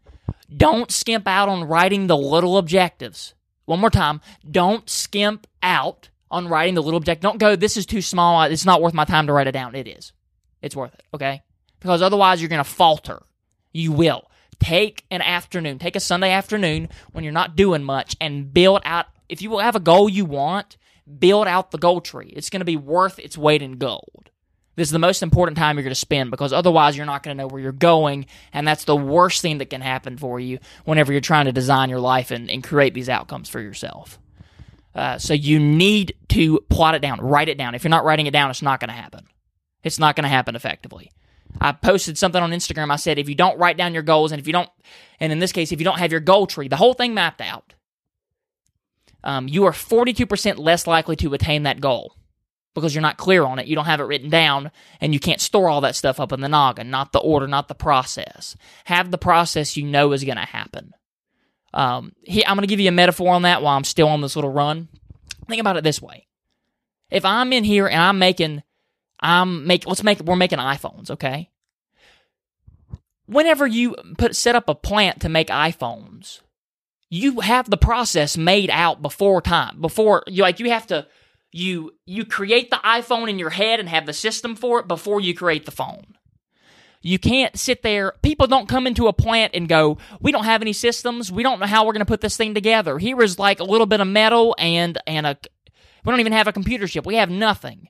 Don't 0.54 0.90
skimp 0.90 1.26
out 1.26 1.48
on 1.48 1.64
writing 1.64 2.06
the 2.06 2.16
little 2.16 2.58
objectives. 2.58 3.34
One 3.64 3.80
more 3.80 3.90
time. 3.90 4.20
Don't 4.48 4.88
skimp 4.88 5.46
out 5.62 6.10
on 6.30 6.48
writing 6.48 6.74
the 6.74 6.82
little 6.82 6.98
objective. 6.98 7.22
Don't 7.22 7.38
go, 7.38 7.56
this 7.56 7.76
is 7.76 7.86
too 7.86 8.02
small. 8.02 8.42
It's 8.42 8.66
not 8.66 8.82
worth 8.82 8.92
my 8.94 9.04
time 9.04 9.26
to 9.28 9.32
write 9.32 9.46
it 9.46 9.52
down. 9.52 9.74
It 9.74 9.88
is. 9.88 10.12
It's 10.60 10.76
worth 10.76 10.92
it, 10.94 11.02
okay? 11.14 11.42
Because 11.80 12.02
otherwise 12.02 12.40
you're 12.40 12.48
going 12.50 12.62
to 12.62 12.70
falter. 12.70 13.22
You 13.72 13.92
will. 13.92 14.30
Take 14.62 15.04
an 15.10 15.22
afternoon, 15.22 15.78
take 15.78 15.96
a 15.96 16.00
Sunday 16.00 16.30
afternoon 16.30 16.88
when 17.12 17.24
you're 17.24 17.32
not 17.32 17.56
doing 17.56 17.82
much 17.82 18.16
and 18.20 18.52
build 18.52 18.82
out. 18.84 19.06
If 19.28 19.42
you 19.42 19.58
have 19.58 19.76
a 19.76 19.80
goal 19.80 20.08
you 20.08 20.24
want, 20.24 20.76
build 21.18 21.48
out 21.48 21.72
the 21.72 21.78
goal 21.78 22.00
tree. 22.00 22.32
It's 22.36 22.48
going 22.48 22.60
to 22.60 22.64
be 22.64 22.76
worth 22.76 23.18
its 23.18 23.36
weight 23.36 23.62
in 23.62 23.78
gold. 23.78 24.30
This 24.76 24.88
is 24.88 24.92
the 24.92 24.98
most 24.98 25.22
important 25.22 25.58
time 25.58 25.76
you're 25.76 25.82
going 25.82 25.90
to 25.90 25.96
spend 25.96 26.30
because 26.30 26.52
otherwise 26.52 26.96
you're 26.96 27.06
not 27.06 27.22
going 27.22 27.36
to 27.36 27.42
know 27.42 27.48
where 27.48 27.60
you're 27.60 27.72
going. 27.72 28.26
And 28.52 28.66
that's 28.66 28.84
the 28.84 28.96
worst 28.96 29.42
thing 29.42 29.58
that 29.58 29.68
can 29.68 29.80
happen 29.80 30.16
for 30.16 30.40
you 30.40 30.60
whenever 30.84 31.12
you're 31.12 31.20
trying 31.20 31.44
to 31.46 31.52
design 31.52 31.90
your 31.90 32.00
life 32.00 32.30
and, 32.30 32.50
and 32.50 32.64
create 32.64 32.94
these 32.94 33.08
outcomes 33.08 33.48
for 33.48 33.60
yourself. 33.60 34.18
Uh, 34.94 35.18
so 35.18 35.34
you 35.34 35.58
need 35.58 36.14
to 36.28 36.60
plot 36.70 36.94
it 36.94 37.02
down, 37.02 37.20
write 37.20 37.48
it 37.48 37.58
down. 37.58 37.74
If 37.74 37.84
you're 37.84 37.90
not 37.90 38.04
writing 38.04 38.26
it 38.26 38.32
down, 38.32 38.50
it's 38.50 38.62
not 38.62 38.80
going 38.80 38.88
to 38.88 38.94
happen. 38.94 39.26
It's 39.82 39.98
not 39.98 40.16
going 40.16 40.24
to 40.24 40.28
happen 40.28 40.54
effectively. 40.54 41.10
I 41.60 41.72
posted 41.72 42.18
something 42.18 42.42
on 42.42 42.50
Instagram. 42.50 42.90
I 42.90 42.96
said, 42.96 43.18
if 43.18 43.28
you 43.28 43.34
don't 43.34 43.58
write 43.58 43.76
down 43.76 43.94
your 43.94 44.02
goals, 44.02 44.32
and 44.32 44.40
if 44.40 44.46
you 44.46 44.52
don't, 44.52 44.70
and 45.20 45.32
in 45.32 45.38
this 45.38 45.52
case, 45.52 45.72
if 45.72 45.80
you 45.80 45.84
don't 45.84 45.98
have 45.98 46.10
your 46.10 46.20
goal 46.20 46.46
tree, 46.46 46.68
the 46.68 46.76
whole 46.76 46.94
thing 46.94 47.14
mapped 47.14 47.40
out, 47.40 47.74
um, 49.24 49.48
you 49.48 49.64
are 49.64 49.72
42% 49.72 50.58
less 50.58 50.86
likely 50.86 51.16
to 51.16 51.34
attain 51.34 51.62
that 51.62 51.80
goal 51.80 52.16
because 52.74 52.94
you're 52.94 53.02
not 53.02 53.18
clear 53.18 53.44
on 53.44 53.58
it. 53.58 53.66
You 53.66 53.76
don't 53.76 53.84
have 53.84 54.00
it 54.00 54.04
written 54.04 54.30
down, 54.30 54.70
and 55.00 55.12
you 55.12 55.20
can't 55.20 55.40
store 55.40 55.68
all 55.68 55.80
that 55.82 55.96
stuff 55.96 56.18
up 56.18 56.32
in 56.32 56.40
the 56.40 56.48
noggin, 56.48 56.90
not 56.90 57.12
the 57.12 57.18
order, 57.18 57.46
not 57.46 57.68
the 57.68 57.74
process. 57.74 58.56
Have 58.84 59.10
the 59.10 59.18
process 59.18 59.76
you 59.76 59.84
know 59.84 60.12
is 60.12 60.24
going 60.24 60.36
to 60.36 60.42
happen. 60.42 60.92
Um, 61.74 62.12
he, 62.22 62.44
I'm 62.44 62.56
going 62.56 62.66
to 62.66 62.72
give 62.72 62.80
you 62.80 62.88
a 62.88 62.92
metaphor 62.92 63.32
on 63.32 63.42
that 63.42 63.62
while 63.62 63.76
I'm 63.76 63.84
still 63.84 64.08
on 64.08 64.20
this 64.20 64.36
little 64.36 64.52
run. 64.52 64.88
Think 65.48 65.60
about 65.60 65.76
it 65.76 65.84
this 65.84 66.02
way: 66.02 66.26
if 67.10 67.24
I'm 67.24 67.52
in 67.52 67.64
here 67.64 67.86
and 67.86 68.00
I'm 68.00 68.18
making, 68.18 68.62
I'm 69.22 69.66
make, 69.66 69.86
let's 69.86 70.02
make, 70.02 70.20
we're 70.20 70.36
making 70.36 70.58
iPhones, 70.58 71.10
okay? 71.10 71.50
Whenever 73.26 73.66
you 73.66 73.94
put 74.18 74.36
set 74.36 74.56
up 74.56 74.68
a 74.68 74.74
plant 74.74 75.20
to 75.20 75.28
make 75.28 75.48
iPhones, 75.48 76.40
you 77.08 77.40
have 77.40 77.70
the 77.70 77.76
process 77.76 78.36
made 78.36 78.70
out 78.70 79.00
before 79.00 79.40
time. 79.40 79.80
Before 79.80 80.24
you 80.26 80.42
like, 80.42 80.58
you 80.60 80.70
have 80.70 80.86
to 80.88 81.06
you 81.52 81.92
you 82.06 82.24
create 82.24 82.70
the 82.70 82.76
iPhone 82.76 83.28
in 83.28 83.38
your 83.38 83.50
head 83.50 83.78
and 83.78 83.88
have 83.88 84.06
the 84.06 84.12
system 84.14 84.56
for 84.56 84.80
it 84.80 84.88
before 84.88 85.20
you 85.20 85.34
create 85.34 85.66
the 85.66 85.70
phone. 85.70 86.14
You 87.02 87.18
can't 87.18 87.58
sit 87.58 87.82
there. 87.82 88.14
People 88.22 88.46
don't 88.46 88.68
come 88.68 88.86
into 88.86 89.08
a 89.08 89.12
plant 89.12 89.54
and 89.54 89.68
go, 89.68 89.98
"We 90.20 90.32
don't 90.32 90.44
have 90.44 90.62
any 90.62 90.72
systems. 90.72 91.30
We 91.30 91.42
don't 91.42 91.60
know 91.60 91.66
how 91.66 91.84
we're 91.84 91.92
going 91.92 92.00
to 92.00 92.06
put 92.06 92.22
this 92.22 92.36
thing 92.36 92.54
together." 92.54 92.98
Here 92.98 93.20
is 93.22 93.38
like 93.38 93.60
a 93.60 93.64
little 93.64 93.86
bit 93.86 94.00
of 94.00 94.08
metal 94.08 94.54
and 94.58 94.98
and 95.06 95.26
a 95.26 95.36
we 96.04 96.10
don't 96.10 96.20
even 96.20 96.32
have 96.32 96.48
a 96.48 96.52
computer 96.52 96.86
chip. 96.86 97.04
We 97.04 97.16
have 97.16 97.30
nothing. 97.30 97.88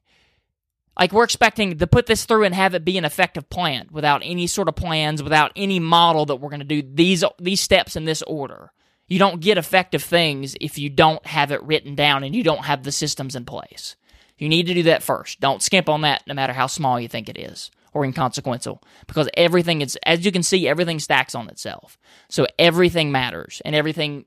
Like 0.98 1.12
we're 1.12 1.24
expecting 1.24 1.78
to 1.78 1.87
put 1.87 2.07
this 2.07 2.24
through 2.24 2.44
and 2.44 2.55
have 2.55 2.74
it 2.74 2.85
be 2.85 2.98
an 2.98 3.05
effective 3.05 3.48
plan 3.48 3.88
without 3.90 4.22
any 4.24 4.46
sort 4.46 4.68
of 4.68 4.76
plans, 4.76 5.22
without 5.22 5.52
any 5.57 5.81
model 5.81 6.26
that 6.26 6.37
we're 6.37 6.50
going 6.50 6.61
to 6.61 6.66
do 6.66 6.83
these 6.83 7.24
these 7.38 7.61
steps 7.61 7.96
in 7.96 8.05
this 8.05 8.22
order. 8.22 8.72
You 9.09 9.18
don't 9.18 9.40
get 9.40 9.59
effective 9.59 10.02
things 10.02 10.55
if 10.61 10.78
you 10.78 10.88
don't 10.88 11.24
have 11.26 11.50
it 11.50 11.62
written 11.62 11.94
down 11.94 12.24
and 12.24 12.35
you 12.35 12.42
don't 12.42 12.64
have 12.64 12.83
the 12.83 12.92
systems 12.92 13.35
in 13.35 13.44
place. 13.44 13.96
You 14.38 14.48
need 14.48 14.66
to 14.66 14.74
do 14.74 14.85
that 14.85 15.02
first. 15.02 15.40
Don't 15.40 15.62
skimp 15.62 15.88
on 15.88 16.02
that 16.02 16.26
no 16.26 16.35
matter 16.35 16.52
how 16.52 16.66
small 16.66 16.98
you 16.98 17.09
think 17.09 17.28
it 17.28 17.38
is 17.38 17.70
or 17.92 18.05
inconsequential 18.05 18.83
because 19.07 19.28
everything 19.35 19.83
is 19.83 19.96
as 20.05 20.24
you 20.24 20.33
can 20.33 20.42
see 20.42 20.68
everything 20.68 20.98
stacks 20.98 21.35
on 21.35 21.48
itself. 21.48 21.98
So 22.28 22.46
everything 22.59 23.12
matters 23.12 23.62
and 23.64 23.74
everything 23.74 24.24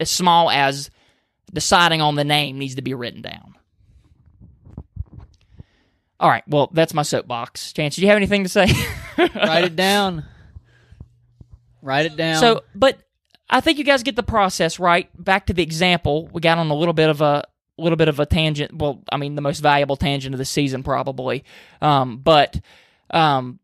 as 0.00 0.10
small 0.10 0.50
as 0.50 0.90
deciding 1.52 2.00
on 2.00 2.16
the 2.16 2.24
name 2.24 2.58
needs 2.58 2.74
to 2.76 2.82
be 2.82 2.94
written 2.94 3.22
down. 3.22 3.54
All 6.22 6.30
right. 6.30 6.44
Well, 6.46 6.70
that's 6.72 6.94
my 6.94 7.02
soapbox. 7.02 7.72
Chance, 7.72 7.96
do 7.96 8.02
you 8.02 8.08
have 8.08 8.16
anything 8.16 8.44
to 8.44 8.48
say? 8.48 8.66
Write 9.18 9.64
it 9.64 9.74
down. 9.74 10.24
Write 11.82 12.06
it 12.06 12.16
down. 12.16 12.40
So, 12.40 12.62
but 12.76 12.96
I 13.50 13.60
think 13.60 13.78
you 13.78 13.84
guys 13.84 14.04
get 14.04 14.14
the 14.14 14.22
process 14.22 14.78
right. 14.78 15.10
Back 15.22 15.46
to 15.46 15.52
the 15.52 15.64
example, 15.64 16.28
we 16.28 16.40
got 16.40 16.58
on 16.58 16.70
a 16.70 16.74
little 16.76 16.94
bit 16.94 17.08
of 17.10 17.20
a 17.20 17.42
little 17.76 17.96
bit 17.96 18.06
of 18.06 18.20
a 18.20 18.26
tangent. 18.26 18.72
Well, 18.72 19.02
I 19.10 19.16
mean, 19.16 19.34
the 19.34 19.42
most 19.42 19.58
valuable 19.58 19.96
tangent 19.96 20.32
of 20.32 20.38
the 20.38 20.44
season, 20.44 20.84
probably. 20.84 21.42
Um, 21.80 22.18
but 22.18 22.60
um, 23.10 23.58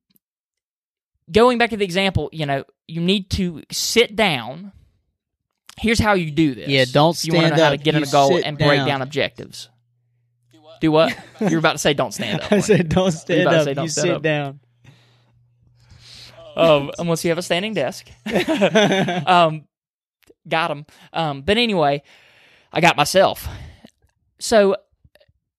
going 1.31 1.59
back 1.59 1.71
to 1.71 1.77
the 1.77 1.85
example, 1.85 2.29
you 2.33 2.45
know, 2.45 2.65
you 2.89 3.01
need 3.01 3.31
to 3.31 3.63
sit 3.71 4.17
down. 4.17 4.73
Here's 5.79 6.01
how 6.01 6.15
you 6.15 6.33
do 6.33 6.57
this. 6.57 6.69
Yeah, 6.69 6.87
don't 6.91 7.25
You 7.25 7.35
want 7.35 7.45
to 7.45 7.49
stand 7.51 7.57
know 7.57 7.65
how 7.65 7.71
to 7.71 7.77
up, 7.77 7.85
get 7.85 7.95
in 7.95 8.03
a 8.03 8.07
goal 8.07 8.31
sit 8.31 8.45
and 8.45 8.59
break 8.59 8.79
down. 8.81 8.89
down 8.89 9.03
Do 10.81 10.93
what? 10.93 11.17
You're 11.41 11.59
about 11.59 11.73
to 11.73 11.79
say 11.79 11.95
don't 11.95 12.13
stand 12.13 12.41
up. 12.43 12.53
I 12.53 12.61
said, 12.61 12.89
don't 12.89 13.13
stand 13.13 13.49
up. 13.49 13.65
say 13.65 13.75
don't 13.75 13.85
you 13.85 13.91
stand 13.91 14.07
sit 14.07 14.15
up. 14.17 14.23
down. 14.23 14.61
um, 16.57 16.91
unless 16.99 17.25
you 17.25 17.31
have 17.31 17.39
a 17.39 17.43
standing 17.43 17.75
desk. 17.75 18.09
um, 19.27 19.65
got 20.49 20.71
him. 20.71 20.87
Um, 21.13 21.43
but 21.43 21.59
anyway, 21.59 22.03
I 22.73 22.81
got 22.81 22.97
myself. 22.97 23.49
So 24.39 24.77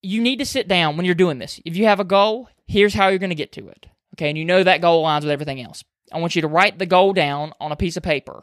you 0.01 0.21
need 0.21 0.39
to 0.39 0.45
sit 0.45 0.67
down 0.67 0.97
when 0.97 1.05
you're 1.05 1.15
doing 1.15 1.39
this. 1.39 1.59
If 1.65 1.75
you 1.75 1.85
have 1.85 1.99
a 1.99 2.05
goal, 2.05 2.49
here's 2.67 2.93
how 2.93 3.09
you're 3.09 3.19
going 3.19 3.29
to 3.29 3.35
get 3.35 3.51
to 3.53 3.67
it. 3.67 3.87
Okay, 4.15 4.29
and 4.29 4.37
you 4.37 4.45
know 4.45 4.63
that 4.63 4.81
goal 4.81 5.03
aligns 5.05 5.21
with 5.21 5.31
everything 5.31 5.61
else. 5.61 5.83
I 6.11 6.19
want 6.19 6.35
you 6.35 6.41
to 6.41 6.47
write 6.47 6.79
the 6.79 6.85
goal 6.85 7.13
down 7.13 7.53
on 7.59 7.71
a 7.71 7.75
piece 7.75 7.95
of 7.97 8.03
paper. 8.03 8.41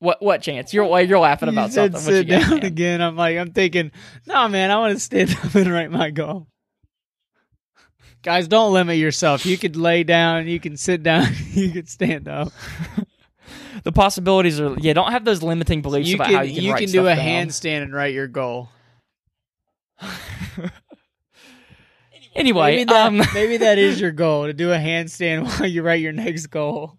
What 0.00 0.22
what 0.22 0.42
chance? 0.42 0.74
You're 0.74 1.00
you're 1.00 1.18
laughing 1.18 1.48
about 1.48 1.68
you 1.68 1.74
something. 1.74 2.00
Sit 2.00 2.28
got, 2.28 2.40
down 2.40 2.50
man? 2.50 2.64
again. 2.64 3.00
I'm 3.00 3.16
like, 3.16 3.38
I'm 3.38 3.52
thinking, 3.52 3.90
no, 4.26 4.48
man, 4.48 4.70
I 4.70 4.78
want 4.78 4.94
to 4.94 5.00
stand 5.00 5.30
up 5.44 5.54
and 5.54 5.70
write 5.70 5.90
my 5.90 6.10
goal. 6.10 6.48
Guys, 8.22 8.48
don't 8.48 8.72
limit 8.72 8.96
yourself. 8.96 9.44
You 9.44 9.58
could 9.58 9.76
lay 9.76 10.02
down, 10.02 10.48
you 10.48 10.58
can 10.58 10.76
sit 10.76 11.02
down, 11.02 11.28
you 11.52 11.70
could 11.70 11.88
stand 11.88 12.28
up. 12.28 12.52
The 13.82 13.92
possibilities 13.92 14.60
are 14.60 14.74
yeah. 14.78 14.94
Don't 14.94 15.12
have 15.12 15.26
those 15.26 15.42
limiting 15.42 15.82
beliefs 15.82 16.08
You 16.08 16.14
about 16.14 16.28
can 16.28 16.34
how 16.36 16.42
you 16.42 16.54
can, 16.54 16.62
you 16.64 16.74
can 16.74 16.90
do 16.90 17.06
a 17.06 17.14
down. 17.14 17.48
handstand 17.48 17.82
and 17.82 17.92
write 17.92 18.14
your 18.14 18.28
goal. 18.28 18.70
Anyway, 22.34 22.76
maybe 22.76 22.84
that, 22.84 23.06
um, 23.06 23.22
maybe 23.32 23.56
that 23.58 23.78
is 23.78 24.00
your 24.00 24.10
goal 24.10 24.46
to 24.46 24.52
do 24.52 24.72
a 24.72 24.76
handstand 24.76 25.44
while 25.44 25.68
you 25.68 25.82
write 25.82 26.00
your 26.00 26.12
next 26.12 26.46
goal. 26.48 26.98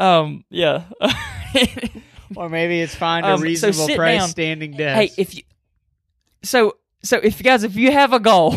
Um, 0.00 0.44
yeah. 0.50 0.84
Or 2.34 2.48
maybe 2.48 2.80
it's 2.80 2.94
find 2.94 3.24
a 3.24 3.30
Um, 3.30 3.38
so 3.38 3.44
reasonable 3.44 3.86
sit 3.86 3.96
price 3.96 4.18
down. 4.18 4.28
standing 4.28 4.72
desk. 4.72 5.14
hey, 5.14 5.22
if 5.22 5.34
you 5.36 5.42
so 6.42 6.76
so 7.02 7.18
if 7.18 7.38
you 7.38 7.44
guys 7.44 7.62
if 7.62 7.76
you 7.76 7.92
have 7.92 8.12
a 8.12 8.18
goal, 8.18 8.56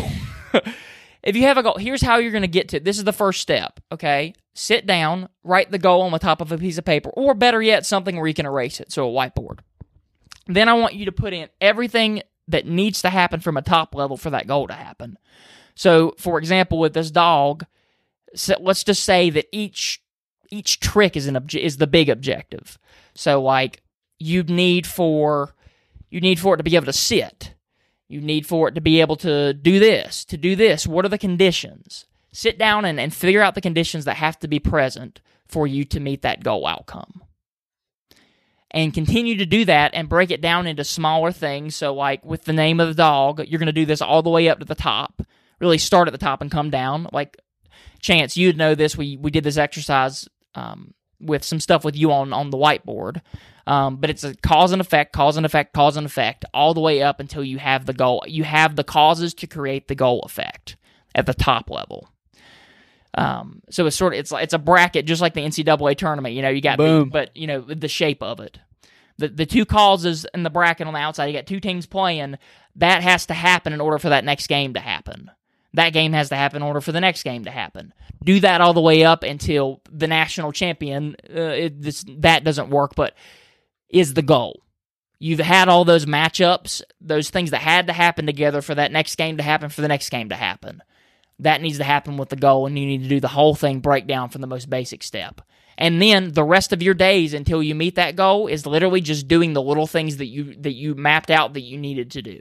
if 1.22 1.36
you 1.36 1.42
have 1.42 1.56
a 1.56 1.62
goal, 1.62 1.76
here's 1.78 2.02
how 2.02 2.16
you're 2.18 2.32
going 2.32 2.42
to 2.42 2.48
get 2.48 2.68
to. 2.70 2.78
it. 2.78 2.84
This 2.84 2.98
is 2.98 3.04
the 3.04 3.12
first 3.12 3.40
step. 3.40 3.78
Okay, 3.92 4.34
sit 4.54 4.86
down, 4.86 5.28
write 5.44 5.70
the 5.70 5.78
goal 5.78 6.02
on 6.02 6.10
the 6.10 6.18
top 6.18 6.40
of 6.40 6.50
a 6.50 6.58
piece 6.58 6.78
of 6.78 6.84
paper, 6.84 7.10
or 7.10 7.32
better 7.32 7.62
yet, 7.62 7.86
something 7.86 8.16
where 8.16 8.26
you 8.26 8.34
can 8.34 8.44
erase 8.44 8.80
it, 8.80 8.90
so 8.90 9.08
a 9.08 9.12
whiteboard. 9.12 9.60
Then 10.48 10.68
I 10.68 10.72
want 10.74 10.94
you 10.94 11.04
to 11.04 11.12
put 11.12 11.32
in 11.32 11.48
everything 11.60 12.22
that 12.48 12.66
needs 12.66 13.02
to 13.02 13.08
happen 13.10 13.38
from 13.38 13.56
a 13.56 13.62
top 13.62 13.94
level 13.94 14.16
for 14.16 14.30
that 14.30 14.48
goal 14.48 14.66
to 14.66 14.74
happen. 14.74 15.16
So, 15.76 16.16
for 16.18 16.38
example, 16.38 16.80
with 16.80 16.92
this 16.92 17.12
dog, 17.12 17.66
so 18.34 18.56
let's 18.60 18.82
just 18.82 19.04
say 19.04 19.30
that 19.30 19.46
each 19.52 20.02
each 20.50 20.80
trick 20.80 21.16
is 21.16 21.26
an 21.26 21.34
obje- 21.34 21.62
is 21.62 21.76
the 21.76 21.86
big 21.86 22.08
objective. 22.08 22.78
So, 23.14 23.42
like 23.42 23.82
you 24.18 24.42
need 24.42 24.86
for 24.86 25.54
you 26.10 26.20
need 26.20 26.38
for 26.38 26.54
it 26.54 26.58
to 26.58 26.62
be 26.62 26.76
able 26.76 26.86
to 26.86 26.92
sit. 26.92 27.54
You 28.08 28.20
need 28.20 28.46
for 28.46 28.68
it 28.68 28.74
to 28.74 28.80
be 28.80 29.00
able 29.00 29.16
to 29.16 29.54
do 29.54 29.78
this, 29.78 30.24
to 30.26 30.36
do 30.36 30.56
this. 30.56 30.86
What 30.86 31.04
are 31.04 31.08
the 31.08 31.18
conditions? 31.18 32.06
Sit 32.32 32.58
down 32.58 32.84
and, 32.84 32.98
and 32.98 33.14
figure 33.14 33.42
out 33.42 33.54
the 33.54 33.60
conditions 33.60 34.04
that 34.04 34.16
have 34.16 34.38
to 34.40 34.48
be 34.48 34.58
present 34.58 35.20
for 35.46 35.66
you 35.66 35.84
to 35.84 36.00
meet 36.00 36.22
that 36.22 36.42
goal 36.42 36.66
outcome. 36.66 37.22
And 38.72 38.94
continue 38.94 39.36
to 39.36 39.46
do 39.46 39.64
that 39.64 39.92
and 39.94 40.08
break 40.08 40.30
it 40.30 40.40
down 40.40 40.66
into 40.66 40.84
smaller 40.84 41.32
things. 41.32 41.74
So, 41.74 41.94
like 41.94 42.24
with 42.24 42.44
the 42.44 42.52
name 42.52 42.80
of 42.80 42.88
the 42.88 42.94
dog, 42.94 43.44
you're 43.46 43.58
going 43.58 43.66
to 43.66 43.72
do 43.72 43.86
this 43.86 44.02
all 44.02 44.22
the 44.22 44.30
way 44.30 44.48
up 44.48 44.58
to 44.58 44.64
the 44.64 44.74
top. 44.74 45.22
Really 45.60 45.78
start 45.78 46.08
at 46.08 46.12
the 46.12 46.18
top 46.18 46.40
and 46.40 46.50
come 46.50 46.70
down. 46.70 47.08
Like, 47.12 47.36
Chance, 48.00 48.36
you'd 48.36 48.56
know 48.56 48.74
this. 48.74 48.96
We, 48.96 49.16
we 49.16 49.30
did 49.30 49.44
this 49.44 49.58
exercise 49.58 50.28
um, 50.54 50.94
with 51.20 51.44
some 51.44 51.60
stuff 51.60 51.84
with 51.84 51.96
you 51.96 52.12
on, 52.12 52.32
on 52.32 52.50
the 52.50 52.56
whiteboard. 52.56 53.20
Um, 53.66 53.96
but 53.96 54.10
it's 54.10 54.24
a 54.24 54.34
cause 54.34 54.72
and 54.72 54.80
effect, 54.80 55.12
cause 55.12 55.36
and 55.36 55.46
effect, 55.46 55.72
cause 55.72 55.96
and 55.96 56.06
effect, 56.06 56.44
all 56.52 56.74
the 56.74 56.80
way 56.80 57.02
up 57.02 57.20
until 57.20 57.44
you 57.44 57.58
have 57.58 57.86
the 57.86 57.92
goal. 57.92 58.24
You 58.26 58.42
have 58.44 58.74
the 58.74 58.84
causes 58.84 59.34
to 59.34 59.46
create 59.46 59.86
the 59.86 59.94
goal 59.94 60.20
effect 60.20 60.76
at 61.14 61.26
the 61.26 61.34
top 61.34 61.70
level. 61.70 62.08
Um, 63.14 63.62
so 63.70 63.86
it's 63.86 63.96
sort 63.96 64.14
of 64.14 64.20
it's 64.20 64.32
like 64.32 64.44
it's 64.44 64.54
a 64.54 64.58
bracket, 64.58 65.06
just 65.06 65.20
like 65.20 65.34
the 65.34 65.42
NCAA 65.42 65.96
tournament. 65.96 66.34
You 66.34 66.42
know, 66.42 66.48
you 66.48 66.60
got 66.60 66.78
the, 66.78 66.84
Boom. 66.84 67.10
but 67.10 67.36
you 67.36 67.46
know 67.46 67.60
the 67.60 67.88
shape 67.88 68.22
of 68.22 68.40
it. 68.40 68.58
The 69.18 69.28
the 69.28 69.46
two 69.46 69.64
causes 69.64 70.26
in 70.32 70.42
the 70.42 70.50
bracket 70.50 70.86
on 70.86 70.94
the 70.94 71.00
outside. 71.00 71.26
You 71.26 71.32
got 71.32 71.46
two 71.46 71.60
teams 71.60 71.86
playing. 71.86 72.38
That 72.76 73.02
has 73.02 73.26
to 73.26 73.34
happen 73.34 73.72
in 73.72 73.80
order 73.80 73.98
for 73.98 74.10
that 74.10 74.24
next 74.24 74.46
game 74.46 74.74
to 74.74 74.80
happen. 74.80 75.30
That 75.74 75.92
game 75.92 76.12
has 76.12 76.30
to 76.30 76.36
happen 76.36 76.62
in 76.62 76.66
order 76.66 76.80
for 76.80 76.92
the 76.92 77.00
next 77.00 77.22
game 77.22 77.44
to 77.44 77.50
happen. 77.50 77.94
Do 78.24 78.40
that 78.40 78.60
all 78.60 78.74
the 78.74 78.80
way 78.80 79.04
up 79.04 79.22
until 79.22 79.80
the 79.90 80.08
national 80.08 80.52
champion. 80.52 81.16
Uh, 81.28 81.40
it, 81.40 81.82
this, 81.82 82.04
that 82.18 82.44
doesn't 82.44 82.70
work, 82.70 82.94
but 82.96 83.14
is 83.88 84.14
the 84.14 84.22
goal. 84.22 84.62
You've 85.18 85.38
had 85.38 85.68
all 85.68 85.84
those 85.84 86.06
matchups, 86.06 86.82
those 87.00 87.30
things 87.30 87.50
that 87.50 87.60
had 87.60 87.86
to 87.88 87.92
happen 87.92 88.26
together 88.26 88.62
for 88.62 88.74
that 88.74 88.90
next 88.90 89.16
game 89.16 89.36
to 89.36 89.42
happen, 89.42 89.68
for 89.68 89.82
the 89.82 89.88
next 89.88 90.08
game 90.08 90.30
to 90.30 90.34
happen. 90.34 90.82
That 91.38 91.60
needs 91.60 91.78
to 91.78 91.84
happen 91.84 92.16
with 92.16 92.30
the 92.30 92.36
goal, 92.36 92.66
and 92.66 92.78
you 92.78 92.86
need 92.86 93.02
to 93.02 93.08
do 93.08 93.20
the 93.20 93.28
whole 93.28 93.54
thing 93.54 93.80
breakdown 93.80 94.30
from 94.30 94.40
the 94.40 94.46
most 94.46 94.68
basic 94.68 95.02
step. 95.02 95.40
And 95.78 96.00
then 96.00 96.32
the 96.32 96.44
rest 96.44 96.72
of 96.72 96.82
your 96.82 96.94
days 96.94 97.32
until 97.32 97.62
you 97.62 97.74
meet 97.74 97.94
that 97.94 98.16
goal 98.16 98.46
is 98.46 98.66
literally 98.66 99.00
just 99.00 99.28
doing 99.28 99.52
the 99.52 99.62
little 99.62 99.86
things 99.86 100.18
that 100.18 100.26
you 100.26 100.54
that 100.56 100.74
you 100.74 100.94
mapped 100.94 101.30
out 101.30 101.54
that 101.54 101.62
you 101.62 101.78
needed 101.78 102.10
to 102.12 102.22
do. 102.22 102.40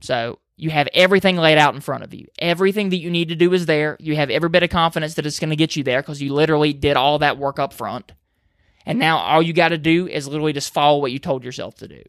So 0.00 0.38
you 0.56 0.70
have 0.70 0.88
everything 0.92 1.36
laid 1.36 1.56
out 1.56 1.74
in 1.74 1.80
front 1.80 2.04
of 2.04 2.12
you. 2.12 2.26
Everything 2.38 2.90
that 2.90 2.98
you 2.98 3.10
need 3.10 3.28
to 3.28 3.34
do 3.34 3.52
is 3.52 3.66
there. 3.66 3.96
You 3.98 4.16
have 4.16 4.28
every 4.30 4.50
bit 4.50 4.62
of 4.62 4.70
confidence 4.70 5.14
that 5.14 5.24
it's 5.24 5.38
going 5.38 5.50
to 5.50 5.56
get 5.56 5.74
you 5.74 5.82
there 5.82 6.02
because 6.02 6.20
you 6.20 6.34
literally 6.34 6.72
did 6.72 6.96
all 6.96 7.18
that 7.20 7.38
work 7.38 7.58
up 7.58 7.72
front. 7.72 8.12
And 8.84 8.98
now 8.98 9.18
all 9.18 9.40
you 9.40 9.52
got 9.52 9.68
to 9.68 9.78
do 9.78 10.06
is 10.06 10.28
literally 10.28 10.52
just 10.52 10.72
follow 10.72 10.98
what 10.98 11.12
you 11.12 11.18
told 11.18 11.44
yourself 11.44 11.76
to 11.76 11.88
do. 11.88 12.02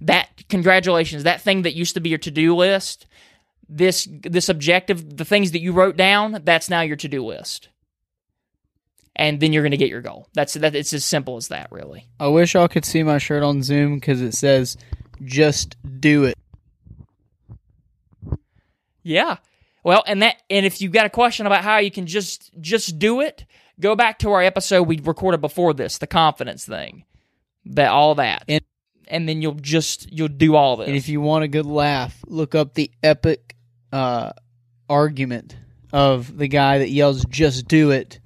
That 0.00 0.28
congratulations, 0.48 1.24
that 1.24 1.40
thing 1.40 1.62
that 1.62 1.74
used 1.74 1.94
to 1.94 2.00
be 2.00 2.08
your 2.08 2.18
to-do 2.18 2.54
list, 2.54 3.06
this 3.68 4.08
this 4.10 4.48
objective, 4.48 5.16
the 5.16 5.24
things 5.24 5.52
that 5.52 5.60
you 5.60 5.72
wrote 5.72 5.96
down, 5.96 6.40
that's 6.44 6.70
now 6.70 6.80
your 6.80 6.96
to-do 6.96 7.24
list. 7.24 7.68
And 9.14 9.40
then 9.40 9.52
you're 9.52 9.64
going 9.64 9.72
to 9.72 9.76
get 9.76 9.90
your 9.90 10.02
goal. 10.02 10.28
That's 10.34 10.54
that 10.54 10.76
it's 10.76 10.92
as 10.92 11.04
simple 11.04 11.36
as 11.36 11.48
that, 11.48 11.72
really. 11.72 12.06
I 12.20 12.28
wish 12.28 12.54
y'all 12.54 12.68
could 12.68 12.84
see 12.84 13.02
my 13.02 13.18
shirt 13.18 13.42
on 13.42 13.62
Zoom 13.62 13.96
because 13.96 14.22
it 14.22 14.34
says 14.34 14.76
"Just 15.24 15.76
do 16.00 16.24
it." 16.24 16.38
Yeah. 19.08 19.38
Well, 19.84 20.02
and 20.06 20.20
that 20.22 20.36
and 20.50 20.66
if 20.66 20.80
you've 20.82 20.92
got 20.92 21.06
a 21.06 21.10
question 21.10 21.46
about 21.46 21.64
how 21.64 21.78
you 21.78 21.90
can 21.90 22.06
just 22.06 22.50
just 22.60 22.98
do 22.98 23.20
it, 23.20 23.46
go 23.80 23.96
back 23.96 24.18
to 24.20 24.30
our 24.32 24.42
episode 24.42 24.82
we 24.82 25.00
recorded 25.00 25.40
before 25.40 25.72
this, 25.72 25.98
the 25.98 26.06
confidence 26.06 26.66
thing. 26.66 27.04
That 27.64 27.90
all 27.90 28.14
that. 28.16 28.44
And- 28.48 28.60
and 29.10 29.26
then 29.26 29.40
you'll 29.40 29.54
just 29.54 30.12
you'll 30.12 30.28
do 30.28 30.54
all 30.54 30.76
this. 30.76 30.88
And 30.88 30.96
if 30.96 31.08
you 31.08 31.22
want 31.22 31.42
a 31.42 31.48
good 31.48 31.64
laugh, 31.64 32.22
look 32.26 32.54
up 32.54 32.74
the 32.74 32.90
epic 33.02 33.56
uh, 33.90 34.32
argument 34.86 35.56
of 35.94 36.36
the 36.36 36.46
guy 36.46 36.76
that 36.80 36.90
yells 36.90 37.24
"Just 37.24 37.66
do 37.68 37.90
it" 37.90 38.20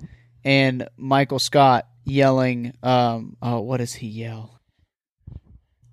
and 0.45 0.89
Michael 0.97 1.39
Scott 1.39 1.87
yelling, 2.05 2.73
um, 2.83 3.37
"Oh, 3.41 3.61
what 3.61 3.77
does 3.77 3.93
he 3.95 4.09
yell?" 4.09 4.59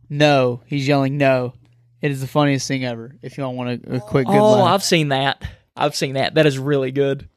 No, 0.10 0.62
he's 0.66 0.88
yelling 0.88 1.20
no. 1.20 1.54
It 2.02 2.12
is 2.12 2.22
the 2.22 2.28
funniest 2.28 2.68
thing 2.68 2.86
ever. 2.86 3.16
If 3.22 3.38
y'all 3.38 3.54
want 3.54 3.86
a, 3.86 3.96
a 3.96 4.00
quick 4.00 4.28
good 4.28 4.38
oh, 4.38 4.52
laugh, 4.54 4.74
I've 4.74 4.84
seen 4.84 5.10
that. 5.10 5.44
I've 5.76 5.96
seen 5.96 6.14
that. 6.14 6.36
That 6.36 6.46
is 6.46 6.58
really 6.58 6.92
good. 6.92 7.28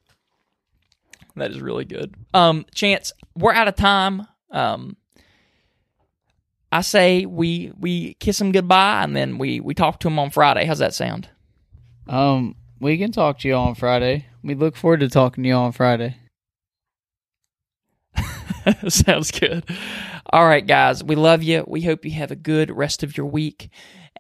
That 1.37 1.51
is 1.51 1.61
really 1.61 1.85
good. 1.85 2.15
Um, 2.35 2.67
Chance, 2.75 3.13
we're 3.35 3.53
out 3.53 3.69
of 3.69 3.77
time. 3.77 4.27
Um, 4.51 4.97
I 6.71 6.81
say 6.81 7.27
we 7.27 7.73
we 7.79 8.15
kiss 8.15 8.39
them 8.39 8.53
goodbye 8.53 9.03
and 9.03 9.15
then 9.15 9.39
we 9.39 9.61
we 9.61 9.75
talk 9.75 10.01
to 10.01 10.07
them 10.07 10.19
on 10.19 10.31
Friday. 10.31 10.65
How's 10.65 10.79
that 10.79 10.95
sound? 10.95 11.29
Um, 12.09 12.57
we 12.81 12.99
can 12.99 13.13
talk 13.13 13.39
to 13.41 13.49
you 13.49 13.55
on 13.55 13.75
Friday. 13.75 14.27
We 14.43 14.55
look 14.55 14.77
forward 14.77 15.01
to 15.01 15.09
talking 15.09 15.45
to 15.45 15.49
you 15.49 15.55
on 15.55 15.73
Friday. 15.73 16.17
Sounds 18.89 19.31
good. 19.31 19.65
All 20.33 20.47
right, 20.47 20.67
guys, 20.67 21.05
we 21.05 21.15
love 21.15 21.43
you. 21.43 21.65
We 21.67 21.83
hope 21.83 22.05
you 22.05 22.13
have 22.13 22.31
a 22.31 22.37
good 22.37 22.71
rest 22.71 23.03
of 23.03 23.17
your 23.17 23.27
week. 23.27 23.71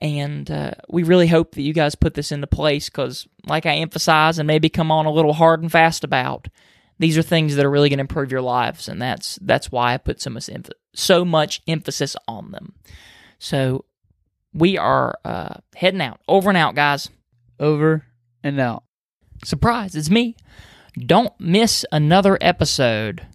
And 0.00 0.50
uh, 0.50 0.72
we 0.88 1.04
really 1.04 1.28
hope 1.28 1.54
that 1.54 1.62
you 1.62 1.72
guys 1.72 1.94
put 1.94 2.14
this 2.14 2.32
into 2.32 2.46
place 2.46 2.88
because, 2.88 3.28
like 3.46 3.66
I 3.66 3.76
emphasize 3.76 4.38
and 4.38 4.46
maybe 4.46 4.68
come 4.68 4.90
on 4.90 5.06
a 5.06 5.12
little 5.12 5.32
hard 5.32 5.62
and 5.62 5.70
fast 5.70 6.02
about, 6.02 6.48
these 6.98 7.16
are 7.16 7.22
things 7.22 7.54
that 7.54 7.64
are 7.64 7.70
really 7.70 7.88
going 7.88 7.98
to 7.98 8.02
improve 8.02 8.32
your 8.32 8.42
lives. 8.42 8.88
And 8.88 9.00
that's 9.00 9.38
that's 9.42 9.70
why 9.70 9.94
I 9.94 9.98
put 9.98 10.20
so 10.20 10.30
much, 10.30 10.46
emph- 10.46 10.70
so 10.94 11.24
much 11.24 11.62
emphasis 11.68 12.16
on 12.26 12.50
them. 12.50 12.74
So 13.38 13.84
we 14.52 14.76
are 14.76 15.18
uh, 15.24 15.54
heading 15.76 16.00
out. 16.00 16.20
Over 16.26 16.50
and 16.50 16.58
out, 16.58 16.74
guys. 16.74 17.08
Over 17.60 18.04
and 18.42 18.58
out. 18.60 18.84
Surprise, 19.44 19.94
it's 19.94 20.10
me. 20.10 20.36
Don't 20.98 21.32
miss 21.40 21.84
another 21.90 22.38
episode 22.40 23.26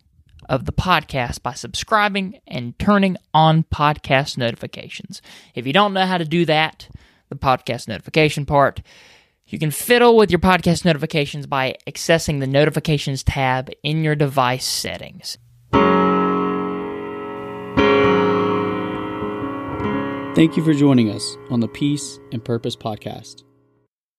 of 0.49 0.65
the 0.65 0.73
podcast 0.73 1.41
by 1.41 1.53
subscribing 1.53 2.39
and 2.47 2.77
turning 2.79 3.17
on 3.33 3.63
podcast 3.63 4.37
notifications. 4.37 5.21
If 5.55 5.67
you 5.67 5.73
don't 5.73 5.93
know 5.93 6.05
how 6.05 6.17
to 6.17 6.25
do 6.25 6.45
that, 6.45 6.87
the 7.29 7.35
podcast 7.35 7.87
notification 7.87 8.45
part, 8.45 8.81
you 9.45 9.59
can 9.59 9.71
fiddle 9.71 10.17
with 10.17 10.29
your 10.29 10.39
podcast 10.39 10.83
notifications 10.83 11.47
by 11.47 11.75
accessing 11.87 12.39
the 12.39 12.47
notifications 12.47 13.23
tab 13.23 13.69
in 13.83 14.03
your 14.03 14.15
device 14.15 14.65
settings. 14.65 15.37
Thank 20.35 20.55
you 20.55 20.63
for 20.63 20.73
joining 20.73 21.09
us 21.09 21.35
on 21.49 21.61
the 21.61 21.67
Peace 21.67 22.19
and 22.31 22.45
Purpose 22.45 22.75
podcast. 22.75 23.46